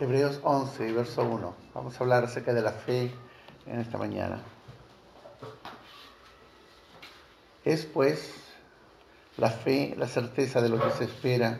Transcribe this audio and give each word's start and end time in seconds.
Hebreos 0.00 0.38
11, 0.44 0.92
verso 0.92 1.22
1. 1.24 1.54
Vamos 1.74 1.96
a 1.96 2.04
hablar 2.04 2.22
acerca 2.22 2.54
de 2.54 2.62
la 2.62 2.70
fe 2.70 3.10
en 3.66 3.80
esta 3.80 3.98
mañana. 3.98 4.40
Es 7.64 7.84
pues 7.84 8.32
la 9.38 9.50
fe, 9.50 9.96
la 9.98 10.06
certeza 10.06 10.60
de 10.60 10.68
lo 10.68 10.80
que 10.80 10.92
se 10.92 11.02
espera, 11.02 11.58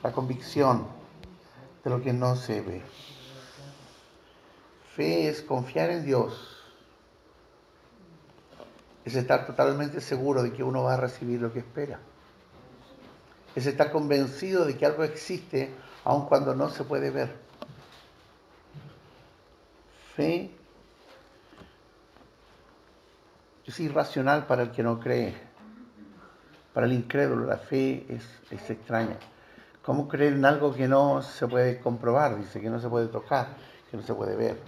la 0.00 0.12
convicción 0.12 0.86
de 1.82 1.90
lo 1.90 2.00
que 2.00 2.12
no 2.12 2.36
se 2.36 2.60
ve. 2.60 2.82
Fe 4.94 5.28
es 5.28 5.42
confiar 5.42 5.90
en 5.90 6.04
Dios, 6.04 6.56
es 9.04 9.16
estar 9.16 9.44
totalmente 9.44 10.00
seguro 10.00 10.44
de 10.44 10.52
que 10.52 10.62
uno 10.62 10.84
va 10.84 10.94
a 10.94 10.98
recibir 10.98 11.40
lo 11.40 11.52
que 11.52 11.58
espera. 11.58 11.98
Es 13.56 13.66
estar 13.66 13.90
convencido 13.90 14.64
de 14.64 14.76
que 14.76 14.86
algo 14.86 15.02
existe 15.02 15.74
aun 16.04 16.26
cuando 16.26 16.54
no 16.54 16.70
se 16.70 16.84
puede 16.84 17.10
ver. 17.10 17.34
Fe 20.14 20.50
es 23.66 23.80
irracional 23.80 24.46
para 24.46 24.62
el 24.62 24.70
que 24.70 24.82
no 24.82 24.98
cree. 24.98 25.34
Para 26.72 26.86
el 26.86 26.92
incrédulo 26.92 27.46
la 27.46 27.58
fe 27.58 28.06
es, 28.08 28.24
es 28.50 28.70
extraña. 28.70 29.16
¿Cómo 29.82 30.08
creer 30.08 30.34
en 30.34 30.44
algo 30.44 30.74
que 30.74 30.86
no 30.86 31.22
se 31.22 31.48
puede 31.48 31.80
comprobar? 31.80 32.36
Dice 32.36 32.60
que 32.60 32.70
no 32.70 32.78
se 32.80 32.88
puede 32.88 33.08
tocar, 33.08 33.48
que 33.90 33.96
no 33.96 34.02
se 34.02 34.14
puede 34.14 34.36
ver. 34.36 34.58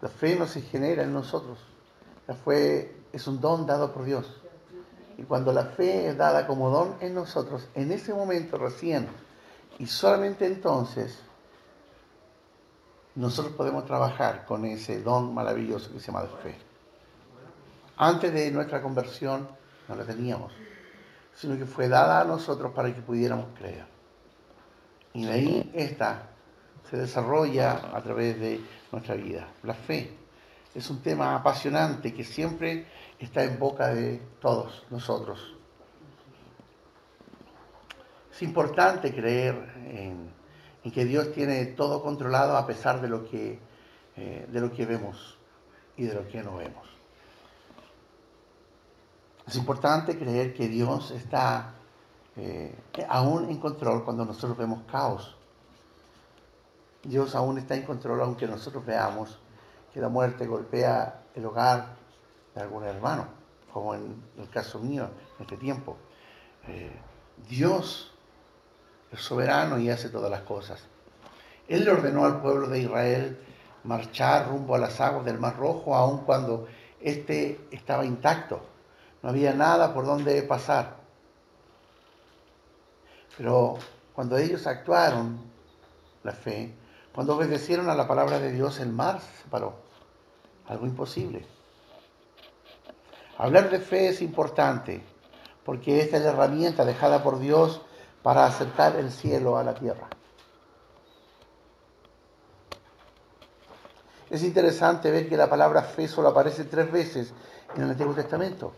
La 0.00 0.08
fe 0.08 0.36
no 0.36 0.46
se 0.46 0.60
genera 0.60 1.02
en 1.02 1.12
nosotros. 1.12 1.58
La 2.26 2.34
fe 2.34 2.96
es 3.12 3.26
un 3.26 3.40
don 3.40 3.66
dado 3.66 3.92
por 3.92 4.04
Dios. 4.04 4.43
Y 5.16 5.22
cuando 5.22 5.52
la 5.52 5.66
fe 5.66 6.08
es 6.08 6.16
dada 6.16 6.46
como 6.46 6.70
don 6.70 6.96
en 7.00 7.14
nosotros, 7.14 7.68
en 7.74 7.92
ese 7.92 8.12
momento 8.12 8.58
recién 8.58 9.08
y 9.78 9.86
solamente 9.86 10.46
entonces, 10.46 11.18
nosotros 13.14 13.54
podemos 13.54 13.84
trabajar 13.86 14.44
con 14.44 14.64
ese 14.64 15.02
don 15.02 15.32
maravilloso 15.34 15.92
que 15.92 16.00
se 16.00 16.06
llama 16.06 16.26
fe. 16.42 16.56
Antes 17.96 18.32
de 18.32 18.50
nuestra 18.50 18.82
conversión 18.82 19.48
no 19.88 19.94
la 19.94 20.04
teníamos, 20.04 20.52
sino 21.34 21.56
que 21.56 21.66
fue 21.66 21.88
dada 21.88 22.20
a 22.20 22.24
nosotros 22.24 22.72
para 22.72 22.92
que 22.92 23.02
pudiéramos 23.02 23.46
creer. 23.56 23.86
Y 25.12 25.24
de 25.26 25.32
ahí 25.32 25.70
esta 25.74 26.30
se 26.90 26.96
desarrolla 26.96 27.90
a 27.94 28.02
través 28.02 28.38
de 28.40 28.60
nuestra 28.90 29.14
vida. 29.14 29.48
La 29.62 29.74
fe 29.74 30.16
es 30.74 30.90
un 30.90 31.00
tema 31.02 31.36
apasionante 31.36 32.12
que 32.12 32.24
siempre 32.24 32.86
está 33.24 33.44
en 33.44 33.58
boca 33.58 33.88
de 33.88 34.20
todos 34.40 34.84
nosotros. 34.90 35.54
Es 38.32 38.42
importante 38.42 39.14
creer 39.14 39.54
en, 39.86 40.32
que 40.92 41.04
Dios 41.04 41.32
tiene 41.32 41.64
todo 41.66 42.02
controlado 42.02 42.56
a 42.56 42.66
pesar 42.66 43.00
de 43.00 43.08
lo 43.08 43.24
que, 43.24 43.58
eh, 44.16 44.46
de 44.50 44.60
lo 44.60 44.72
que 44.72 44.84
vemos 44.84 45.38
y 45.96 46.04
de 46.04 46.14
lo 46.14 46.28
que 46.28 46.42
no 46.42 46.56
vemos. 46.56 46.88
Es 49.46 49.56
importante 49.56 50.18
creer 50.18 50.52
que 50.52 50.68
Dios 50.68 51.10
está 51.10 51.74
eh, 52.36 52.74
aún 53.08 53.48
en 53.48 53.58
control 53.58 54.04
cuando 54.04 54.24
nosotros 54.24 54.56
vemos 54.56 54.82
caos. 54.90 55.36
Dios 57.02 57.34
aún 57.34 57.58
está 57.58 57.74
en 57.74 57.82
control 57.82 58.20
aunque 58.22 58.46
nosotros 58.46 58.84
veamos 58.84 59.38
que 59.92 60.00
la 60.00 60.08
muerte 60.08 60.46
golpea 60.46 61.22
el 61.34 61.46
hogar 61.46 62.03
de 62.54 62.60
algún 62.60 62.84
hermano, 62.84 63.26
como 63.72 63.94
en 63.94 64.22
el 64.38 64.48
caso 64.48 64.78
mío 64.78 65.08
en 65.38 65.42
este 65.42 65.56
tiempo. 65.56 65.96
Eh, 66.68 66.92
Dios 67.48 68.12
es 69.10 69.20
soberano 69.20 69.78
y 69.78 69.90
hace 69.90 70.08
todas 70.08 70.30
las 70.30 70.42
cosas. 70.42 70.84
Él 71.68 71.84
le 71.84 71.90
ordenó 71.90 72.24
al 72.24 72.40
pueblo 72.40 72.68
de 72.68 72.80
Israel 72.80 73.38
marchar 73.84 74.48
rumbo 74.48 74.74
a 74.74 74.78
las 74.78 75.00
aguas 75.00 75.24
del 75.24 75.38
Mar 75.38 75.56
Rojo, 75.56 75.94
aun 75.94 76.24
cuando 76.24 76.66
éste 77.00 77.60
estaba 77.70 78.04
intacto. 78.04 78.60
No 79.22 79.30
había 79.30 79.54
nada 79.54 79.94
por 79.94 80.04
donde 80.04 80.42
pasar. 80.42 80.96
Pero 83.36 83.78
cuando 84.14 84.36
ellos 84.36 84.66
actuaron 84.66 85.40
la 86.22 86.32
fe, 86.32 86.74
cuando 87.14 87.36
obedecieron 87.36 87.88
a 87.88 87.94
la 87.94 88.06
palabra 88.06 88.38
de 88.38 88.52
Dios, 88.52 88.80
el 88.80 88.90
mar 88.90 89.20
se 89.20 89.42
separó. 89.42 89.74
Algo 90.66 90.86
imposible. 90.86 91.46
Hablar 93.36 93.70
de 93.70 93.80
fe 93.80 94.08
es 94.08 94.22
importante 94.22 95.02
porque 95.64 96.00
esta 96.00 96.18
es 96.18 96.24
la 96.24 96.30
herramienta 96.30 96.84
dejada 96.84 97.22
por 97.22 97.38
Dios 97.38 97.80
para 98.22 98.46
acercar 98.46 98.96
el 98.96 99.10
cielo 99.10 99.56
a 99.56 99.64
la 99.64 99.74
tierra. 99.74 100.08
Es 104.30 104.42
interesante 104.42 105.10
ver 105.10 105.28
que 105.28 105.36
la 105.36 105.48
palabra 105.48 105.82
fe 105.82 106.08
solo 106.08 106.28
aparece 106.28 106.64
tres 106.64 106.90
veces 106.90 107.32
en 107.76 107.82
el 107.82 107.90
Antiguo 107.90 108.14
Testamento. 108.14 108.72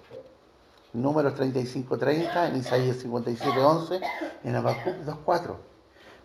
En 0.93 1.03
Números 1.03 1.34
35.30, 1.34 2.50
en 2.50 2.56
Isaías 2.56 3.05
57.11, 3.05 4.00
en 4.45 4.55
Habacuc 4.55 4.95
2.4. 5.05 5.56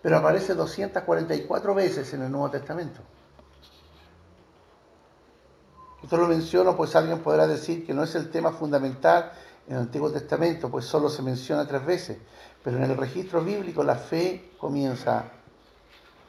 Pero 0.01 0.17
aparece 0.17 0.53
244 0.55 1.75
veces 1.75 2.13
en 2.13 2.23
el 2.23 2.31
Nuevo 2.31 2.49
Testamento. 2.49 3.01
Esto 6.03 6.17
lo 6.17 6.27
menciono 6.27 6.75
pues 6.75 6.95
alguien 6.95 7.19
podrá 7.19 7.45
decir 7.47 7.85
que 7.85 7.93
no 7.93 8.03
es 8.03 8.15
el 8.15 8.29
tema 8.29 8.51
fundamental 8.51 9.31
en 9.67 9.75
el 9.75 9.81
Antiguo 9.83 10.11
Testamento, 10.11 10.69
pues 10.69 10.85
solo 10.85 11.09
se 11.09 11.21
menciona 11.21 11.67
tres 11.67 11.85
veces, 11.85 12.17
pero 12.63 12.77
en 12.77 12.83
el 12.83 12.97
registro 12.97 13.43
bíblico 13.43 13.83
la 13.83 13.95
fe 13.95 14.51
comienza 14.57 15.25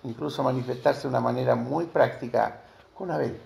incluso 0.05 0.43
a 0.43 0.45
manifestarse 0.45 1.03
de 1.03 1.09
una 1.09 1.21
manera 1.21 1.55
muy 1.55 1.87
práctica 1.87 2.63
con 2.95 3.11
Abel. 3.11 3.41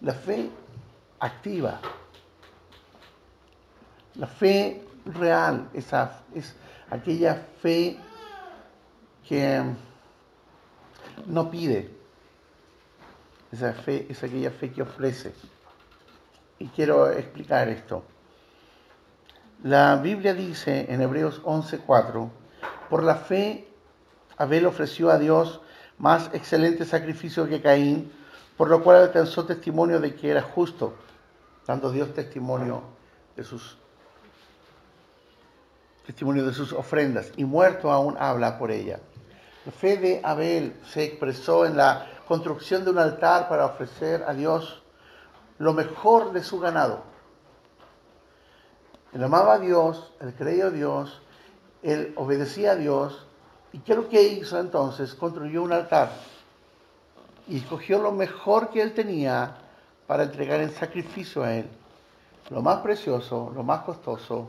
La 0.00 0.12
fe 0.12 0.50
activa, 1.20 1.80
la 4.16 4.26
fe 4.26 4.86
real, 5.06 5.70
esa, 5.72 6.24
es 6.34 6.54
aquella 6.90 7.46
fe 7.60 7.98
que 9.26 9.62
no 11.26 11.50
pide, 11.50 11.93
esa 13.54 13.72
fe 13.72 14.06
es 14.08 14.22
aquella 14.22 14.50
fe 14.50 14.70
que 14.70 14.82
ofrece. 14.82 15.32
Y 16.58 16.68
quiero 16.68 17.10
explicar 17.10 17.68
esto. 17.68 18.04
La 19.62 19.96
Biblia 19.96 20.34
dice 20.34 20.86
en 20.88 21.00
Hebreos 21.00 21.40
11:4, 21.44 22.30
por 22.90 23.02
la 23.02 23.16
fe 23.16 23.68
Abel 24.36 24.66
ofreció 24.66 25.10
a 25.10 25.18
Dios 25.18 25.60
más 25.98 26.30
excelente 26.34 26.84
sacrificio 26.84 27.48
que 27.48 27.62
Caín, 27.62 28.12
por 28.56 28.68
lo 28.68 28.82
cual 28.82 28.96
alcanzó 28.96 29.46
testimonio 29.46 30.00
de 30.00 30.14
que 30.14 30.30
era 30.30 30.42
justo, 30.42 30.94
dando 31.66 31.90
Dios 31.90 32.12
testimonio 32.12 32.82
de 33.36 33.44
sus 33.44 33.78
testimonio 36.06 36.44
de 36.44 36.52
sus 36.52 36.72
ofrendas, 36.72 37.32
y 37.36 37.44
muerto 37.44 37.90
aún 37.90 38.16
habla 38.18 38.58
por 38.58 38.70
ella. 38.70 39.00
La 39.64 39.72
fe 39.72 39.96
de 39.96 40.20
Abel 40.22 40.74
se 40.86 41.04
expresó 41.04 41.64
en 41.64 41.78
la 41.78 42.13
construcción 42.26 42.84
de 42.84 42.90
un 42.90 42.98
altar 42.98 43.48
para 43.48 43.66
ofrecer 43.66 44.24
a 44.26 44.32
Dios 44.32 44.82
lo 45.58 45.72
mejor 45.72 46.32
de 46.32 46.42
su 46.42 46.58
ganado. 46.58 47.02
Él 49.12 49.22
amaba 49.22 49.54
a 49.54 49.58
Dios, 49.58 50.12
él 50.20 50.34
creía 50.34 50.66
a 50.66 50.70
Dios, 50.70 51.22
él 51.82 52.12
obedecía 52.16 52.72
a 52.72 52.76
Dios. 52.76 53.26
¿Y 53.72 53.78
qué 53.78 53.92
es 53.92 53.98
lo 53.98 54.08
que 54.08 54.22
hizo 54.22 54.58
entonces? 54.58 55.14
Construyó 55.14 55.62
un 55.62 55.72
altar 55.72 56.10
y 57.46 57.58
escogió 57.58 57.98
lo 57.98 58.12
mejor 58.12 58.70
que 58.70 58.82
él 58.82 58.94
tenía 58.94 59.56
para 60.06 60.24
entregar 60.24 60.60
en 60.60 60.70
sacrificio 60.70 61.42
a 61.42 61.54
él. 61.54 61.68
Lo 62.50 62.62
más 62.62 62.78
precioso, 62.80 63.52
lo 63.54 63.62
más 63.62 63.82
costoso, 63.82 64.48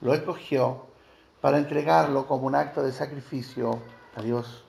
lo 0.00 0.14
escogió 0.14 0.86
para 1.40 1.58
entregarlo 1.58 2.26
como 2.26 2.46
un 2.46 2.54
acto 2.54 2.82
de 2.82 2.92
sacrificio 2.92 3.80
a 4.14 4.22
Dios. 4.22 4.64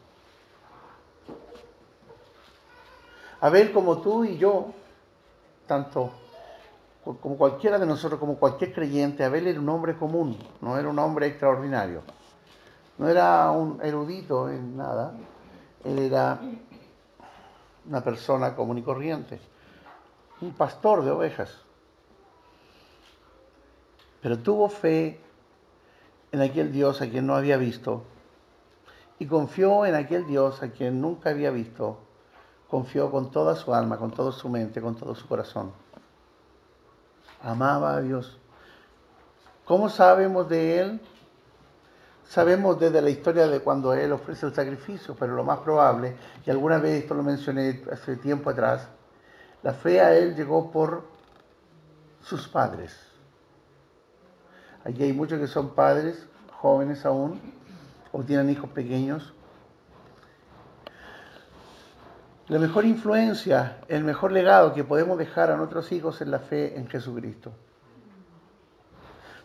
Abel 3.44 3.74
como 3.74 3.98
tú 4.00 4.24
y 4.24 4.38
yo, 4.38 4.68
tanto 5.68 6.12
como 7.04 7.36
cualquiera 7.38 7.78
de 7.78 7.86
nosotros, 7.86 8.18
como 8.18 8.38
cualquier 8.38 8.74
creyente, 8.74 9.25
Abel 9.25 9.48
era 9.48 9.60
un 9.60 9.68
hombre 9.68 9.98
común, 9.98 10.38
no 10.62 10.78
era 10.78 10.88
un 10.88 10.98
hombre 10.98 11.28
extraordinario. 11.28 12.04
No 12.98 13.10
era 13.10 13.51
un 13.51 13.81
erudito 13.84 14.50
en 14.50 14.78
nada, 14.78 15.13
él 15.84 16.00
era 16.00 16.40
una 17.86 18.01
persona 18.01 18.56
común 18.56 18.78
y 18.78 18.81
corriente, 18.81 19.42
un 20.40 20.54
pastor 20.54 21.04
de 21.04 21.12
ovejas. 21.12 21.60
Pero 24.22 24.40
tuvo 24.40 24.69
fe 24.69 25.19
en 26.31 26.40
aquel 26.40 26.72
Dios 26.72 27.01
a 27.01 27.10
quien 27.10 27.28
no 27.28 27.36
había 27.36 27.57
visto 27.57 28.04
y 29.19 29.25
confió 29.25 29.86
en 29.86 29.95
aquel 29.95 30.25
Dios 30.28 30.63
a 30.63 30.72
quien 30.72 31.01
nunca 31.01 31.31
había 31.31 31.51
visto 31.51 31.98
confió 32.73 33.11
con 33.11 33.29
toda 33.29 33.55
su 33.55 33.71
alma, 33.71 33.99
con 33.99 34.09
toda 34.09 34.31
su 34.31 34.49
mente, 34.49 34.81
con 34.81 34.95
todo 34.95 35.13
su 35.13 35.27
corazón. 35.27 35.71
Amaba 37.43 37.97
a 37.97 38.01
Dios. 38.01 38.39
¿Cómo 39.63 39.89
sabemos 39.89 40.49
de 40.49 40.79
Él? 40.79 41.01
Sabemos 42.27 42.79
desde 42.79 42.99
la 42.99 43.11
historia 43.11 43.45
de 43.45 43.59
cuando 43.59 43.93
Él 43.93 44.11
ofrece 44.11 44.47
el 44.47 44.55
sacrificio, 44.55 45.15
pero 45.19 45.35
lo 45.35 45.43
más 45.43 45.59
probable, 45.59 46.15
y 46.47 46.49
alguna 46.49 46.79
vez 46.79 47.03
esto 47.03 47.13
lo 47.13 47.21
mencioné 47.21 47.83
hace 47.91 48.15
tiempo 48.15 48.49
atrás, 48.49 48.87
la 49.61 49.73
fe 49.73 50.01
a 50.01 50.15
Él 50.15 50.35
llegó 50.35 50.71
por 50.71 51.03
sus 52.23 52.47
padres. 52.47 52.97
Aquí 54.83 55.03
hay 55.03 55.13
muchos 55.13 55.39
que 55.39 55.45
son 55.45 55.75
padres, 55.75 56.25
jóvenes 56.59 57.05
aún, 57.05 57.39
o 58.11 58.23
tienen 58.23 58.49
hijos 58.49 58.71
pequeños. 58.71 59.31
La 62.50 62.60
mejor 62.60 62.84
influencia, 62.84 63.78
el 63.88 64.04
mejor 64.04 64.34
legado 64.34 64.74
que 64.74 64.84
podemos 64.84 65.18
dejar 65.18 65.50
a 65.50 65.56
nuestros 65.56 65.90
hijos 65.94 66.19
es 66.19 66.28
la 66.28 66.40
fe 66.40 66.78
en 66.78 66.90
Jesucristo. 66.90 67.54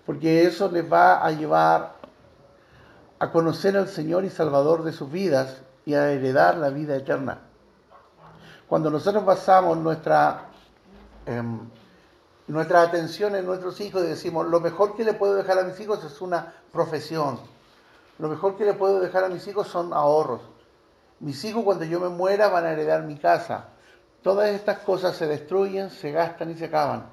Porque 0.04 0.44
eso 0.44 0.68
les 0.68 0.90
va 0.90 1.24
a 1.24 1.30
llevar 1.30 1.94
a 3.20 3.30
conocer 3.30 3.76
al 3.76 3.88
Señor 3.88 4.24
y 4.24 4.30
Salvador 4.30 4.82
de 4.82 4.92
sus 4.92 5.12
vidas 5.12 5.62
y 5.84 5.94
a 5.94 6.10
heredar 6.10 6.56
la 6.56 6.70
vida 6.70 6.96
eterna. 6.96 7.38
Cuando 8.68 8.90
nosotros 8.90 9.24
basamos 9.24 9.78
nuestra, 9.78 10.48
em, 11.24 11.60
atención 12.74 13.36
en 13.36 13.46
nuestros 13.46 13.80
hijos 13.80 14.02
y 14.02 14.08
decimos, 14.08 14.48
lo 14.48 14.60
mejor 14.60 14.96
que 14.96 15.04
le 15.04 15.14
puedo 15.14 15.36
dejar 15.36 15.58
a 15.60 15.62
mis 15.62 15.78
hijos 15.78 16.04
es 16.04 16.20
una 16.20 16.52
profesión, 16.72 17.38
lo 18.18 18.28
mejor 18.28 18.56
que 18.56 18.64
le 18.64 18.74
puedo 18.74 18.98
dejar 18.98 19.22
a 19.22 19.28
mis 19.28 19.46
hijos 19.46 19.68
son 19.68 19.92
ahorros. 19.92 20.57
Mis 21.20 21.44
hijos 21.44 21.64
cuando 21.64 21.84
yo 21.84 22.00
me 22.00 22.08
muera 22.08 22.48
van 22.48 22.64
a 22.64 22.72
heredar 22.72 23.02
mi 23.02 23.16
casa. 23.16 23.70
Todas 24.22 24.50
estas 24.50 24.78
cosas 24.80 25.16
se 25.16 25.26
destruyen, 25.26 25.90
se 25.90 26.12
gastan 26.12 26.50
y 26.50 26.54
se 26.56 26.66
acaban. 26.66 27.10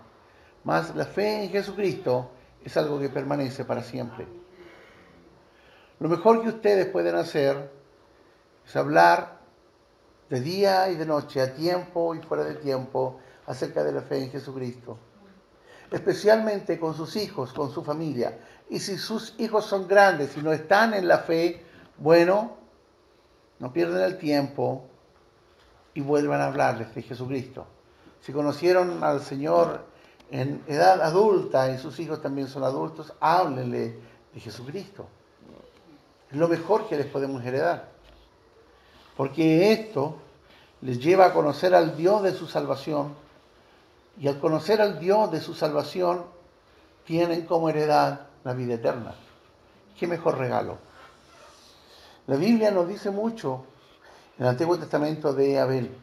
Mas 0.64 0.96
la 0.96 1.06
fe 1.06 1.44
en 1.44 1.50
Jesucristo 1.50 2.32
es 2.64 2.76
algo 2.78 3.00
que 3.00 3.10
permanece 3.10 3.66
para 3.66 3.84
siempre. 3.84 4.28
Lo 6.00 6.10
mejor 6.10 6.42
que 6.42 6.50
ustedes 6.50 6.88
pueden 6.88 7.16
hacer 7.16 7.72
es 8.66 8.76
hablar 8.76 9.40
de 10.30 10.42
día 10.42 10.90
y 10.90 10.96
de 10.96 11.06
noche, 11.06 11.42
a 11.42 11.54
tiempo 11.54 12.16
y 12.16 12.22
fuera 12.22 12.44
de 12.44 12.56
tiempo, 12.56 13.20
acerca 13.46 13.84
de 13.84 13.92
la 13.92 14.02
fe 14.02 14.24
en 14.24 14.32
Jesucristo. 14.32 14.98
Especialmente 15.92 16.80
con 16.80 16.96
sus 16.96 17.16
hijos, 17.16 17.54
con 17.54 17.72
su 17.72 17.84
familia. 17.84 18.40
Y 18.70 18.80
si 18.80 18.98
sus 18.98 19.36
hijos 19.40 19.66
son 19.66 19.88
grandes 19.88 20.36
y 20.36 20.42
no 20.42 20.52
están 20.52 20.96
en 20.96 21.08
la 21.08 21.20
fe, 21.20 21.64
bueno, 21.98 22.58
no 23.60 23.72
pierden 23.72 24.02
el 24.02 24.18
tiempo 24.18 24.86
y 25.94 26.02
vuelvan 26.02 26.42
a 26.42 26.48
hablarles 26.48 26.94
de 26.94 27.02
Jesucristo. 27.02 27.66
Si 28.22 28.34
conocieron 28.34 29.04
al 29.04 29.22
Señor 29.22 29.86
en 30.32 30.64
edad 30.68 31.02
adulta 31.02 31.72
y 31.72 31.78
sus 31.78 32.00
hijos 32.00 32.22
también 32.22 32.48
son 32.48 32.64
adultos, 32.64 33.14
háblenle 33.20 34.00
de 34.34 34.40
Jesucristo. 34.40 35.08
Es 36.32 36.38
lo 36.38 36.48
mejor 36.48 36.88
que 36.88 36.98
les 36.98 37.06
podemos 37.06 37.44
heredar. 37.44 37.90
Porque 39.16 39.72
esto 39.72 40.18
les 40.82 41.00
lleva 41.00 41.28
a 41.28 41.34
conocer 41.34 41.74
al 41.74 41.96
Dios 41.96 42.24
de 42.24 42.34
su 42.34 42.48
salvación. 42.48 43.14
Y 44.20 44.28
al 44.28 44.40
conocer 44.40 44.82
al 44.82 45.00
Dios 45.00 45.32
de 45.32 45.40
su 45.40 45.54
salvación, 45.54 46.26
tienen 47.06 47.46
como 47.46 47.70
heredad 47.70 48.28
la 48.44 48.54
vida 48.54 48.74
eterna. 48.76 49.14
¿Qué 49.98 50.08
mejor 50.08 50.38
regalo? 50.38 50.78
La 52.28 52.38
Biblia 52.38 52.72
nos 52.72 52.88
dice 52.88 53.12
mucho 53.12 53.66
en 54.38 54.46
el 54.46 54.50
Antiguo 54.50 54.80
Testamento 54.80 55.32
de 55.34 55.60
Abel. 55.60 55.96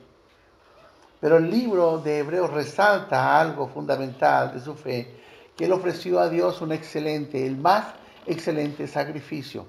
Pero 1.20 1.38
el 1.38 1.50
libro 1.50 1.98
de 1.98 2.18
Hebreos 2.18 2.52
resalta 2.52 3.40
algo 3.40 3.68
fundamental 3.68 4.52
de 4.52 4.60
su 4.60 4.74
fe, 4.74 5.20
que 5.56 5.64
él 5.64 5.72
ofreció 5.72 6.20
a 6.20 6.28
Dios 6.28 6.60
un 6.60 6.72
excelente, 6.72 7.44
el 7.44 7.56
más 7.56 7.86
excelente 8.26 8.86
sacrificio. 8.86 9.66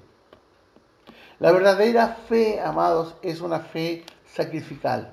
La 1.40 1.50
verdadera 1.50 2.08
fe, 2.28 2.60
amados, 2.60 3.16
es 3.22 3.40
una 3.40 3.60
fe 3.60 4.04
sacrificial. 4.24 5.12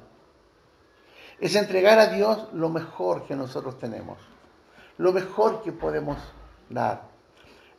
Es 1.40 1.56
entregar 1.56 1.98
a 1.98 2.08
Dios 2.08 2.50
lo 2.54 2.70
mejor 2.70 3.26
que 3.26 3.36
nosotros 3.36 3.80
tenemos, 3.80 4.20
lo 5.00 5.12
mejor 5.12 5.64
que 5.64 5.72
podemos 5.72 6.18
dar. 6.70 7.10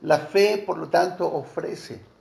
La 0.01 0.19
fe, 0.19 0.63
por 0.67 0.79
lo 0.79 0.89
tanto, 0.89 1.33
ofrece. 1.33 2.12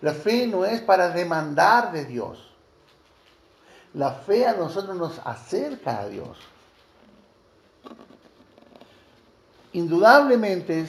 La 0.00 0.12
fe 0.12 0.46
no 0.46 0.64
es 0.64 0.80
para 0.80 1.10
demandar 1.10 1.92
de 1.92 2.04
Dios. 2.04 2.48
La 3.94 4.12
fe 4.12 4.46
a 4.46 4.54
nosotros 4.54 4.96
nos 4.96 5.20
acerca 5.24 6.00
a 6.00 6.08
Dios. 6.08 6.38
Indudablemente, 9.72 10.88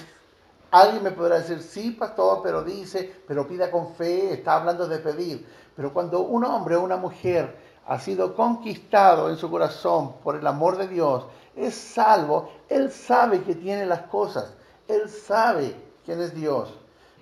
alguien 0.72 1.04
me 1.04 1.12
podrá 1.12 1.40
decir, 1.40 1.62
sí, 1.62 1.92
pastor, 1.92 2.42
pero 2.44 2.64
dice, 2.64 3.22
pero 3.28 3.48
pida 3.48 3.72
con 3.72 3.96
fe, 3.96 4.34
está 4.34 4.58
hablando 4.58 4.88
de 4.88 5.00
pedir. 5.00 5.48
Pero 5.76 5.92
cuando 5.92 6.22
un 6.22 6.46
hombre 6.46 6.76
o 6.76 6.84
una 6.84 6.98
mujer 6.98 7.56
ha 7.88 8.00
sido 8.00 8.36
conquistado 8.36 9.30
en 9.30 9.38
su 9.38 9.50
corazón 9.50 10.14
por 10.24 10.36
el 10.36 10.46
amor 10.46 10.78
de 10.78 10.88
Dios, 10.88 11.26
es 11.56 11.74
salvo, 11.74 12.52
él 12.70 12.92
sabe 12.92 13.42
que 13.42 13.56
tiene 13.56 13.86
las 13.86 14.02
cosas. 14.04 14.54
Él 14.88 15.10
sabe 15.10 15.76
quién 16.06 16.22
es 16.22 16.34
Dios. 16.36 16.74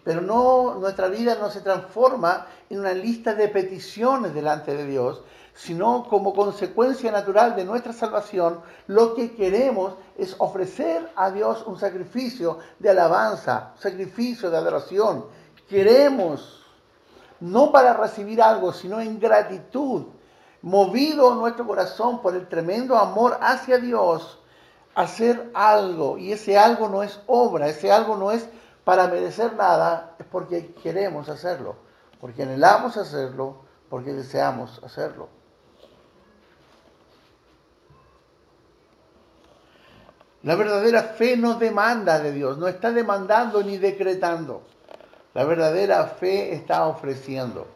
Pero 0.08 0.22
no, 0.22 0.76
nuestra 0.76 1.10
vida 1.10 1.36
no 1.38 1.52
se 1.52 1.60
transforma 1.60 2.48
en 2.70 2.80
una 2.80 2.94
lista 2.94 3.34
de 3.34 3.50
peticiones 3.50 4.34
delante 4.34 4.74
de 4.74 4.88
Dios, 4.88 5.22
sino 5.54 6.06
como 6.08 6.34
consecuencia 6.34 7.12
natural 7.12 7.58
de 7.58 7.66
nuestra 7.66 7.92
salvación, 7.92 8.62
lo 8.88 9.16
que 9.16 9.36
queremos 9.36 9.96
es 10.18 10.34
ofrecer 10.38 11.12
a 11.14 11.30
Dios 11.30 11.62
un 11.68 11.78
sacrificio 11.78 12.60
de 12.80 12.92
alabanza, 12.92 13.74
un 13.76 13.82
sacrificio 13.82 14.50
de 14.50 14.56
adoración. 14.56 15.26
Queremos, 15.68 16.64
no 17.42 17.74
para 17.74 17.92
recibir 17.92 18.42
algo, 18.42 18.72
sino 18.72 19.02
en 19.02 19.20
gratitud, 19.20 20.06
movido 20.62 21.36
nuestro 21.36 21.68
corazón 21.68 22.22
por 22.22 22.34
el 22.34 22.48
tremendo 22.48 22.96
amor 22.96 23.38
hacia 23.42 23.78
Dios, 23.78 24.40
hacer 24.96 25.52
algo, 25.54 26.18
y 26.18 26.32
ese 26.32 26.58
algo 26.58 26.88
no 26.88 27.04
es 27.04 27.20
obra, 27.28 27.68
ese 27.68 27.92
algo 27.92 28.16
no 28.16 28.32
es 28.32 28.48
para 28.88 29.10
merecer 29.10 29.54
nada, 29.56 30.16
es 30.18 30.26
porque 30.28 30.74
queremos 30.82 31.28
hacerlo, 31.28 31.76
porque 32.22 32.44
anhelamos 32.44 32.96
hacerlo, 32.96 33.66
porque 33.90 34.14
deseamos 34.14 34.82
hacerlo. 34.82 35.28
La 40.44 40.56
verdadera 40.56 41.04
fe 41.04 41.36
no 41.36 41.56
demanda 41.56 42.20
de 42.20 42.32
Dios, 42.32 42.58
no 42.58 42.70
está 42.70 42.94
demandando 42.94 43.62
ni 43.62 43.78
decretando. 43.78 44.64
La 45.34 45.44
verdadera 45.44 46.06
fe 46.06 46.54
está 46.54 46.88
ofreciendo. 46.88 47.68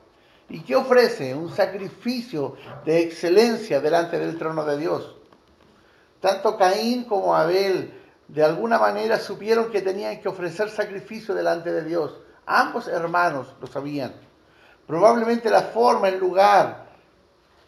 ¿Y 0.48 0.62
qué 0.62 0.78
ofrece? 0.78 1.36
Un 1.36 1.54
sacrificio 1.54 2.56
de 2.86 3.02
excelencia 3.02 3.82
delante 3.82 4.18
del 4.18 4.38
trono 4.38 4.64
de 4.64 4.78
Dios. 4.78 5.18
Tanto 6.22 6.56
Caín 6.56 7.04
como 7.04 7.36
Abel 7.36 8.01
de 8.32 8.46
alguna 8.46 8.80
manera 8.80 9.20
supieron 9.20 9.70
que 9.70 9.82
tenían 9.82 10.22
que 10.22 10.30
ofrecer 10.30 10.70
sacrificio 10.70 11.36
delante 11.36 11.72
de 11.72 11.84
Dios. 11.84 12.18
Ambos 12.46 12.88
hermanos 12.88 13.54
lo 13.60 13.68
sabían. 13.68 14.14
Probablemente 14.88 15.50
la 15.50 15.64
forma, 15.64 16.08
el 16.08 16.18
lugar, 16.18 16.88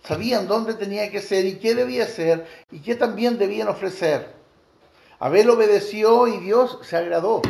sabían 0.03 0.47
dónde 0.47 0.73
tenía 0.75 1.11
que 1.11 1.21
ser 1.21 1.45
y 1.45 1.59
qué 1.59 1.75
debía 1.75 2.07
ser 2.07 2.47
y 2.71 2.79
qué 2.79 2.95
también 2.95 3.37
debían 3.37 3.67
ofrecer. 3.67 4.33
Abel 5.19 5.49
obedeció 5.49 6.27
y 6.27 6.37
Dios 6.37 6.79
se 6.83 6.95
agradó. 6.95 7.41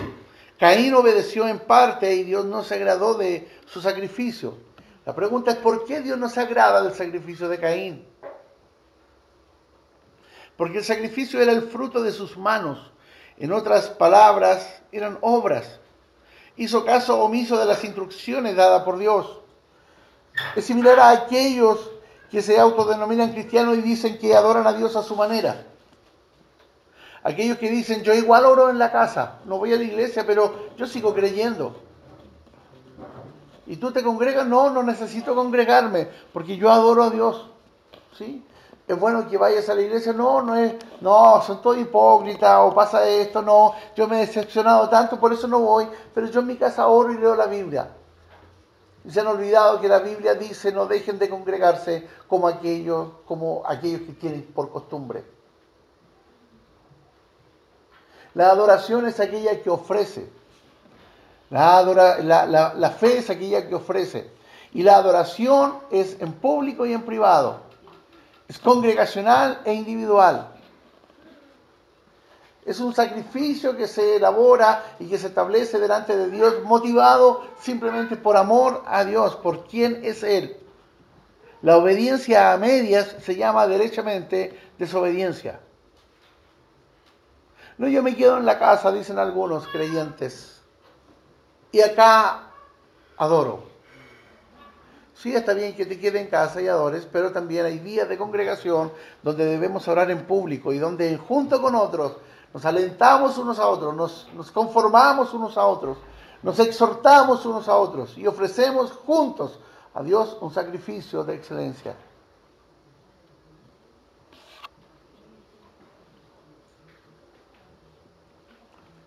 Caín 0.60 0.96
obedeció 0.96 1.48
en 1.48 1.60
parte 1.60 2.16
y 2.16 2.24
Dios 2.24 2.46
no 2.46 2.64
se 2.64 2.76
agradó 2.76 3.14
de 3.14 3.48
su 3.68 3.80
sacrificio. 3.80 4.58
La 5.06 5.14
pregunta 5.14 5.52
es, 5.52 5.58
¿por 5.58 5.86
qué 5.86 6.02
Dios 6.02 6.18
no 6.18 6.30
se 6.30 6.40
agrada 6.40 6.82
del 6.82 6.94
sacrificio 6.94 7.48
de 7.48 7.60
Caín? 7.60 8.14
porque 10.58 10.80
el 10.80 10.84
sacrificio 10.84 11.42
era 11.42 11.52
el 11.52 11.64
fruto 11.64 12.02
de 12.02 12.12
sus 12.12 12.38
manos. 12.38 12.93
En 13.38 13.52
otras 13.52 13.90
palabras, 13.90 14.82
eran 14.92 15.18
obras. 15.22 15.80
Hizo 16.56 16.86
caso 16.86 17.20
omiso 17.24 17.58
de 17.58 17.66
las 17.66 17.84
instrucciones 17.84 18.56
dadas 18.56 18.84
por 18.84 18.98
Dios. 18.98 19.40
Es 20.56 20.66
similar 20.66 21.00
a 21.00 21.12
aquellos 21.12 21.92
que 22.30 22.42
se 22.42 22.60
autodenominan 22.60 23.32
cristianos 23.32 23.78
y 23.78 23.82
dicen 23.82 24.18
que 24.18 24.36
adoran 24.36 24.66
a 24.68 24.74
Dios 24.74 24.96
a 24.96 25.04
su 25.04 25.16
manera. 25.16 25.68
Aquellos 27.24 27.58
que 27.58 27.70
dicen, 27.70 28.04
yo 28.04 28.14
igual 28.14 28.46
oro 28.46 28.70
en 28.70 28.78
la 28.78 28.92
casa, 28.92 29.40
no 29.46 29.58
voy 29.58 29.74
a 29.74 29.78
la 29.78 29.84
iglesia, 29.84 30.26
pero 30.26 30.70
yo 30.78 30.86
sigo 30.86 31.14
creyendo. 31.14 31.80
¿Y 33.66 33.78
tú 33.78 33.92
te 33.92 34.04
congregas? 34.04 34.46
No, 34.46 34.70
no 34.70 34.84
necesito 34.84 35.34
congregarme, 35.34 36.10
porque 36.34 36.58
yo 36.58 36.70
adoro 36.70 37.04
a 37.04 37.10
Dios. 37.10 37.50
¿Sí? 38.18 38.44
Es 38.88 39.00
bueno 39.00 39.28
que 39.30 39.38
vayas 39.38 39.70
a 39.70 39.76
la 39.76 39.82
iglesia, 39.82 40.12
no, 40.12 40.42
no 40.42 40.56
es, 40.58 40.76
no, 41.00 41.42
son 41.42 41.62
todos 41.62 41.78
hipócritas, 41.78 42.60
o 42.60 42.74
pasa 42.76 43.08
esto, 43.08 43.42
no, 43.42 43.74
yo 43.96 44.08
me 44.08 44.18
he 44.18 44.26
decepcionado 44.26 44.90
tanto, 44.90 45.20
por 45.20 45.32
eso 45.32 45.48
no 45.48 45.60
voy, 45.60 45.88
pero 46.14 46.28
yo 46.28 46.42
en 46.42 46.48
mi 46.48 46.58
casa 46.58 46.88
oro 46.88 47.14
y 47.14 47.18
leo 47.18 47.36
la 47.36 47.46
Biblia. 47.46 47.90
Y 49.06 49.12
se 49.12 49.22
han 49.22 49.28
olvidado 49.28 49.80
que 49.80 49.88
la 49.88 50.00
Biblia 50.00 50.36
dice 50.36 50.72
no 50.72 50.86
dejen 50.86 51.20
de 51.20 51.30
congregarse 51.30 52.08
como 52.28 52.48
aquellos, 52.48 53.10
como 53.26 53.64
aquellos 53.66 54.02
que 54.02 54.14
tienen 54.14 54.44
por 54.54 54.70
costumbre. 54.70 55.26
La 58.34 58.50
adoración 58.50 59.06
es 59.06 59.20
aquella 59.20 59.62
que 59.62 59.70
ofrece. 59.70 60.30
La, 61.50 61.84
la 61.84 62.90
fe 62.92 63.20
es 63.20 63.30
aquella 63.30 63.68
que 63.68 63.76
ofrece. 63.76 64.32
Y 64.72 64.82
la 64.82 64.96
adoración 64.96 65.80
es 65.92 66.20
en 66.20 66.34
público 66.34 66.86
y 66.86 66.94
en 66.94 67.04
privado. 67.04 67.73
Es 68.54 68.60
congregacional 68.60 69.64
e 69.66 69.74
individual. 69.74 70.48
Es 72.64 72.80
un 72.80 72.94
sacrificio 72.94 73.76
que 73.76 73.88
se 73.88 74.18
elabora 74.18 74.96
y 75.00 75.08
que 75.08 75.18
se 75.18 75.26
establece 75.26 75.80
delante 75.80 76.16
de 76.16 76.30
Dios 76.30 76.62
motivado 76.64 77.48
simplemente 77.60 78.16
por 78.16 78.38
amor 78.38 78.84
a 78.86 79.06
Dios, 79.06 79.36
por 79.38 79.66
quién 79.66 80.02
es 80.06 80.22
Él. 80.22 80.56
La 81.64 81.78
obediencia 81.78 82.54
a 82.54 82.58
medias 82.58 83.16
se 83.24 83.36
llama 83.36 83.66
derechamente 83.66 84.56
desobediencia. 84.78 85.60
No, 87.80 87.88
yo 87.88 88.04
me 88.04 88.16
quedo 88.16 88.38
en 88.38 88.46
la 88.46 88.60
casa, 88.60 88.92
dicen 88.92 89.18
algunos 89.18 89.68
creyentes. 89.68 90.62
Y 91.72 91.82
acá 91.82 92.52
adoro. 93.18 93.73
Sí, 95.16 95.36
está 95.36 95.54
bien 95.54 95.76
que 95.76 95.86
te 95.86 96.00
quede 96.00 96.20
en 96.22 96.28
casa 96.28 96.62
y 96.62 96.68
adores, 96.68 97.08
pero 97.12 97.32
también 97.32 97.66
hay 97.66 97.80
días 97.80 98.10
de 98.10 98.18
congregación 98.18 98.92
donde 99.22 99.46
debemos 99.46 99.88
orar 99.88 100.10
en 100.10 100.26
público 100.26 100.74
y 100.74 100.80
donde 100.80 101.18
junto 101.18 101.62
con 101.62 101.76
otros 101.76 102.18
nos 102.54 102.66
alentamos 102.66 103.38
unos 103.38 103.60
a 103.60 103.68
otros, 103.68 103.96
nos, 103.96 104.28
nos 104.34 104.52
conformamos 104.52 105.34
unos 105.34 105.58
a 105.58 105.66
otros, 105.66 105.98
nos 106.42 106.60
exhortamos 106.60 107.46
unos 107.46 107.68
a 107.68 107.76
otros 107.76 108.18
y 108.18 108.28
ofrecemos 108.28 108.92
juntos 108.92 109.60
a 109.94 110.04
Dios 110.04 110.38
un 110.42 110.52
sacrificio 110.52 111.24
de 111.24 111.36
excelencia. 111.36 111.96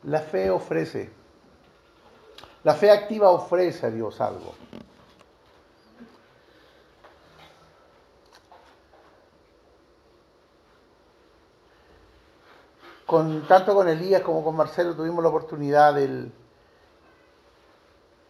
La 0.05 0.21
fe 0.21 0.51
ofrece, 0.51 1.11
la 2.63 2.75
fe 2.75 2.93
activa 2.93 3.31
ofrece 3.31 3.87
a 3.87 3.91
Dios 3.91 4.21
algo. 4.21 4.55
Con, 13.07 13.47
tanto 13.47 13.75
con 13.75 13.89
Elías 13.89 14.23
como 14.23 14.43
con 14.43 14.57
Marcelo 14.57 14.95
tuvimos 14.95 15.23
la 15.23 15.31
oportunidad 15.31 15.95
del 15.95 16.33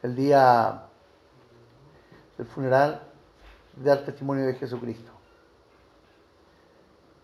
el 0.02 0.14
día 0.14 0.82
del 2.36 2.46
funeral 2.46 3.02
de 3.74 3.88
dar 3.88 4.04
testimonio 4.04 4.46
de 4.46 4.54
Jesucristo. 4.54 5.10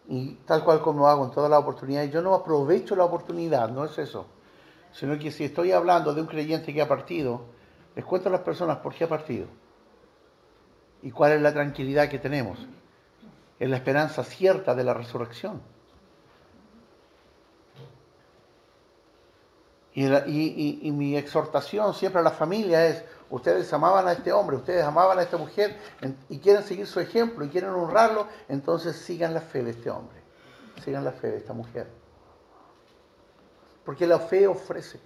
Y 0.08 0.34
tal 0.46 0.64
cual 0.64 0.80
como 0.80 1.06
hago 1.06 1.24
en 1.24 1.30
toda 1.30 1.48
la 1.48 1.58
oportunidad, 1.58 2.04
yo 2.04 2.22
no 2.22 2.34
aprovecho 2.34 2.96
la 2.96 3.04
oportunidad, 3.04 3.68
no 3.68 3.84
es 3.84 3.96
eso, 3.98 4.26
sino 4.92 5.18
que 5.18 5.30
si 5.30 5.44
estoy 5.44 5.72
hablando 5.72 6.12
de 6.12 6.22
un 6.22 6.26
creyente 6.26 6.74
que 6.74 6.82
ha 6.82 6.88
partido, 6.88 7.42
les 7.94 8.04
cuento 8.04 8.28
a 8.28 8.32
las 8.32 8.40
personas 8.40 8.78
por 8.78 8.94
qué 8.94 9.04
ha 9.04 9.08
partido 9.08 9.46
y 11.02 11.10
cuál 11.10 11.32
es 11.32 11.42
la 11.42 11.52
tranquilidad 11.52 12.08
que 12.08 12.18
tenemos, 12.18 12.58
es 13.58 13.70
la 13.70 13.76
esperanza 13.76 14.24
cierta 14.24 14.74
de 14.74 14.84
la 14.84 14.94
resurrección. 14.94 15.60
Y, 19.94 20.90
mi 20.90 21.16
exhortación 21.16 21.92
siempre 21.92 22.20
a 22.20 22.24
la 22.24 22.30
familia 22.30 22.86
es, 22.86 23.04
ustedes 23.28 23.70
amaban 23.72 24.08
a 24.08 24.12
este 24.12 24.32
hombre, 24.32 24.56
ustedes 24.56 24.82
amaban 24.84 25.18
a 25.18 25.22
esta 25.22 25.36
mujer 25.36 25.76
y 26.30 26.38
quieren 26.38 26.62
seguir 26.62 26.86
su 26.86 26.98
ejemplo 27.00 27.44
y 27.44 27.48
quieren 27.48 27.70
honrarlo, 27.70 28.26
entonces 28.48 28.96
sigan 28.96 29.34
la 29.34 29.42
fe 29.42 29.62
de 29.62 29.72
este 29.72 29.90
hombre, 29.90 30.18
sigan 30.82 31.04
la 31.04 31.12
fe 31.12 31.28
de 31.28 31.36
esta 31.38 31.52
mujer. 31.52 31.88
Porque 33.84 34.06
la 34.06 34.18
fe 34.18 34.46
ofrece. 34.46 34.98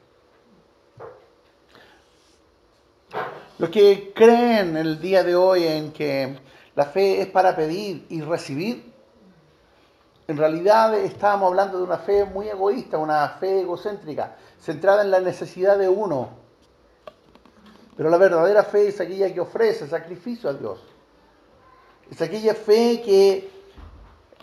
Los 3.58 3.70
que 3.70 4.12
creen 4.14 4.76
el 4.76 5.00
día 5.00 5.24
de 5.24 5.34
hoy 5.34 5.66
en 5.66 5.92
que 5.92 6.38
la 6.74 6.84
fe 6.84 7.22
es 7.22 7.26
para 7.28 7.56
pedir 7.56 8.06
y 8.10 8.20
recibir, 8.20 8.92
en 10.28 10.36
realidad 10.36 10.94
estábamos 10.94 11.48
hablando 11.48 11.78
de 11.78 11.84
una 11.84 11.98
fe 11.98 12.24
muy 12.24 12.48
egoísta, 12.48 12.98
una 12.98 13.28
fe 13.28 13.60
egocéntrica, 13.60 14.36
centrada 14.60 15.02
en 15.02 15.10
la 15.10 15.20
necesidad 15.20 15.78
de 15.78 15.88
uno. 15.88 16.30
Pero 17.96 18.10
la 18.10 18.16
verdadera 18.18 18.64
fe 18.64 18.88
es 18.88 19.00
aquella 19.00 19.32
que 19.32 19.40
ofrece 19.40 19.86
sacrificio 19.86 20.50
a 20.50 20.54
Dios. 20.54 20.80
Es 22.10 22.20
aquella 22.20 22.54
fe 22.54 23.00
que, 23.02 23.50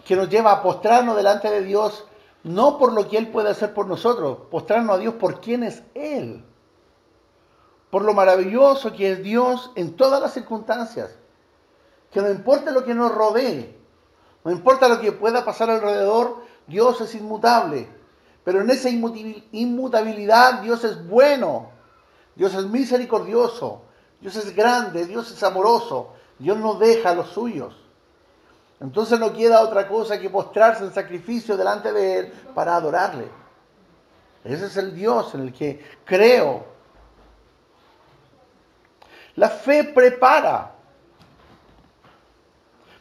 que 0.06 0.16
nos 0.16 0.30
lleva 0.30 0.54
a 0.54 0.64
postrarnos 0.64 1.18
delante 1.18 1.50
de 1.50 1.62
Dios, 1.62 2.06
no 2.44 2.78
por 2.78 2.94
lo 2.94 3.08
que 3.10 3.18
Él 3.18 3.30
puede 3.30 3.50
hacer 3.50 3.74
por 3.74 3.86
nosotros, 3.86 4.40
postrarnos 4.50 4.96
a 4.96 5.00
Dios 5.00 5.16
por 5.16 5.42
quién 5.42 5.64
es 5.64 5.84
Él. 5.94 6.46
Por 7.90 8.04
lo 8.04 8.14
maravilloso 8.14 8.94
que 8.94 9.12
es 9.12 9.22
Dios 9.22 9.72
en 9.76 9.96
todas 9.96 10.22
las 10.22 10.34
circunstancias. 10.34 11.16
Que 12.10 12.22
no 12.22 12.32
importa 12.32 12.72
lo 12.72 12.86
que 12.86 12.96
nos 12.96 13.14
rodee, 13.14 13.83
no 14.44 14.52
importa 14.52 14.90
lo 14.90 15.00
que 15.00 15.12
pueda 15.12 15.46
pasar 15.46 15.70
alrededor, 15.70 16.44
Dios 16.68 17.00
es 17.02 17.16
inmutable. 17.16 17.90
Pero 18.44 18.62
en 18.62 18.70
esa 18.70 18.90
inmutabilidad 18.90 20.62
Dios 20.62 20.84
es 20.84 21.08
bueno, 21.08 21.70
Dios 22.36 22.54
es 22.54 22.66
misericordioso, 22.66 23.84
Dios 24.20 24.36
es 24.36 24.54
grande, 24.56 25.06
Dios 25.06 25.32
es 25.32 25.42
amoroso, 25.44 26.14
Dios 26.40 26.58
no 26.58 26.76
deja 26.76 27.12
a 27.12 27.16
los 27.16 27.30
suyos. 27.30 27.76
Entonces 28.82 29.18
no 29.18 29.32
queda 29.32 29.62
otra 29.62 29.88
cosa 29.88 30.20
que 30.20 30.30
postrarse 30.30 30.84
en 30.84 30.94
sacrificio 30.94 31.56
delante 31.56 31.94
de 31.94 32.20
Él 32.20 32.34
para 32.54 32.76
adorarle. 32.76 33.30
Ese 34.44 34.66
es 34.66 34.76
el 34.76 34.94
Dios 34.94 35.34
en 35.36 35.42
el 35.42 35.54
que 35.54 35.82
creo. 36.04 36.66
La 39.36 39.50
fe 39.50 39.86
prepara. 39.86 40.73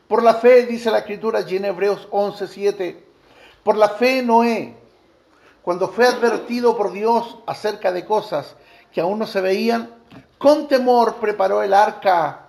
Por 0.08 0.22
la 0.22 0.34
fe, 0.34 0.66
dice 0.66 0.90
la 0.90 0.98
escritura 0.98 1.40
allí 1.40 1.56
en 1.56 1.66
Hebreos 1.66 2.08
11:7, 2.10 3.02
por 3.62 3.76
la 3.76 3.90
fe 3.90 4.22
Noé, 4.22 4.76
cuando 5.62 5.88
fue 5.88 6.06
advertido 6.06 6.76
por 6.76 6.92
Dios 6.92 7.38
acerca 7.46 7.92
de 7.92 8.04
cosas 8.04 8.56
que 8.92 9.00
aún 9.00 9.18
no 9.18 9.26
se 9.26 9.40
veían, 9.40 9.90
con 10.38 10.68
temor 10.68 11.16
preparó 11.16 11.62
el 11.62 11.72
arca 11.72 12.48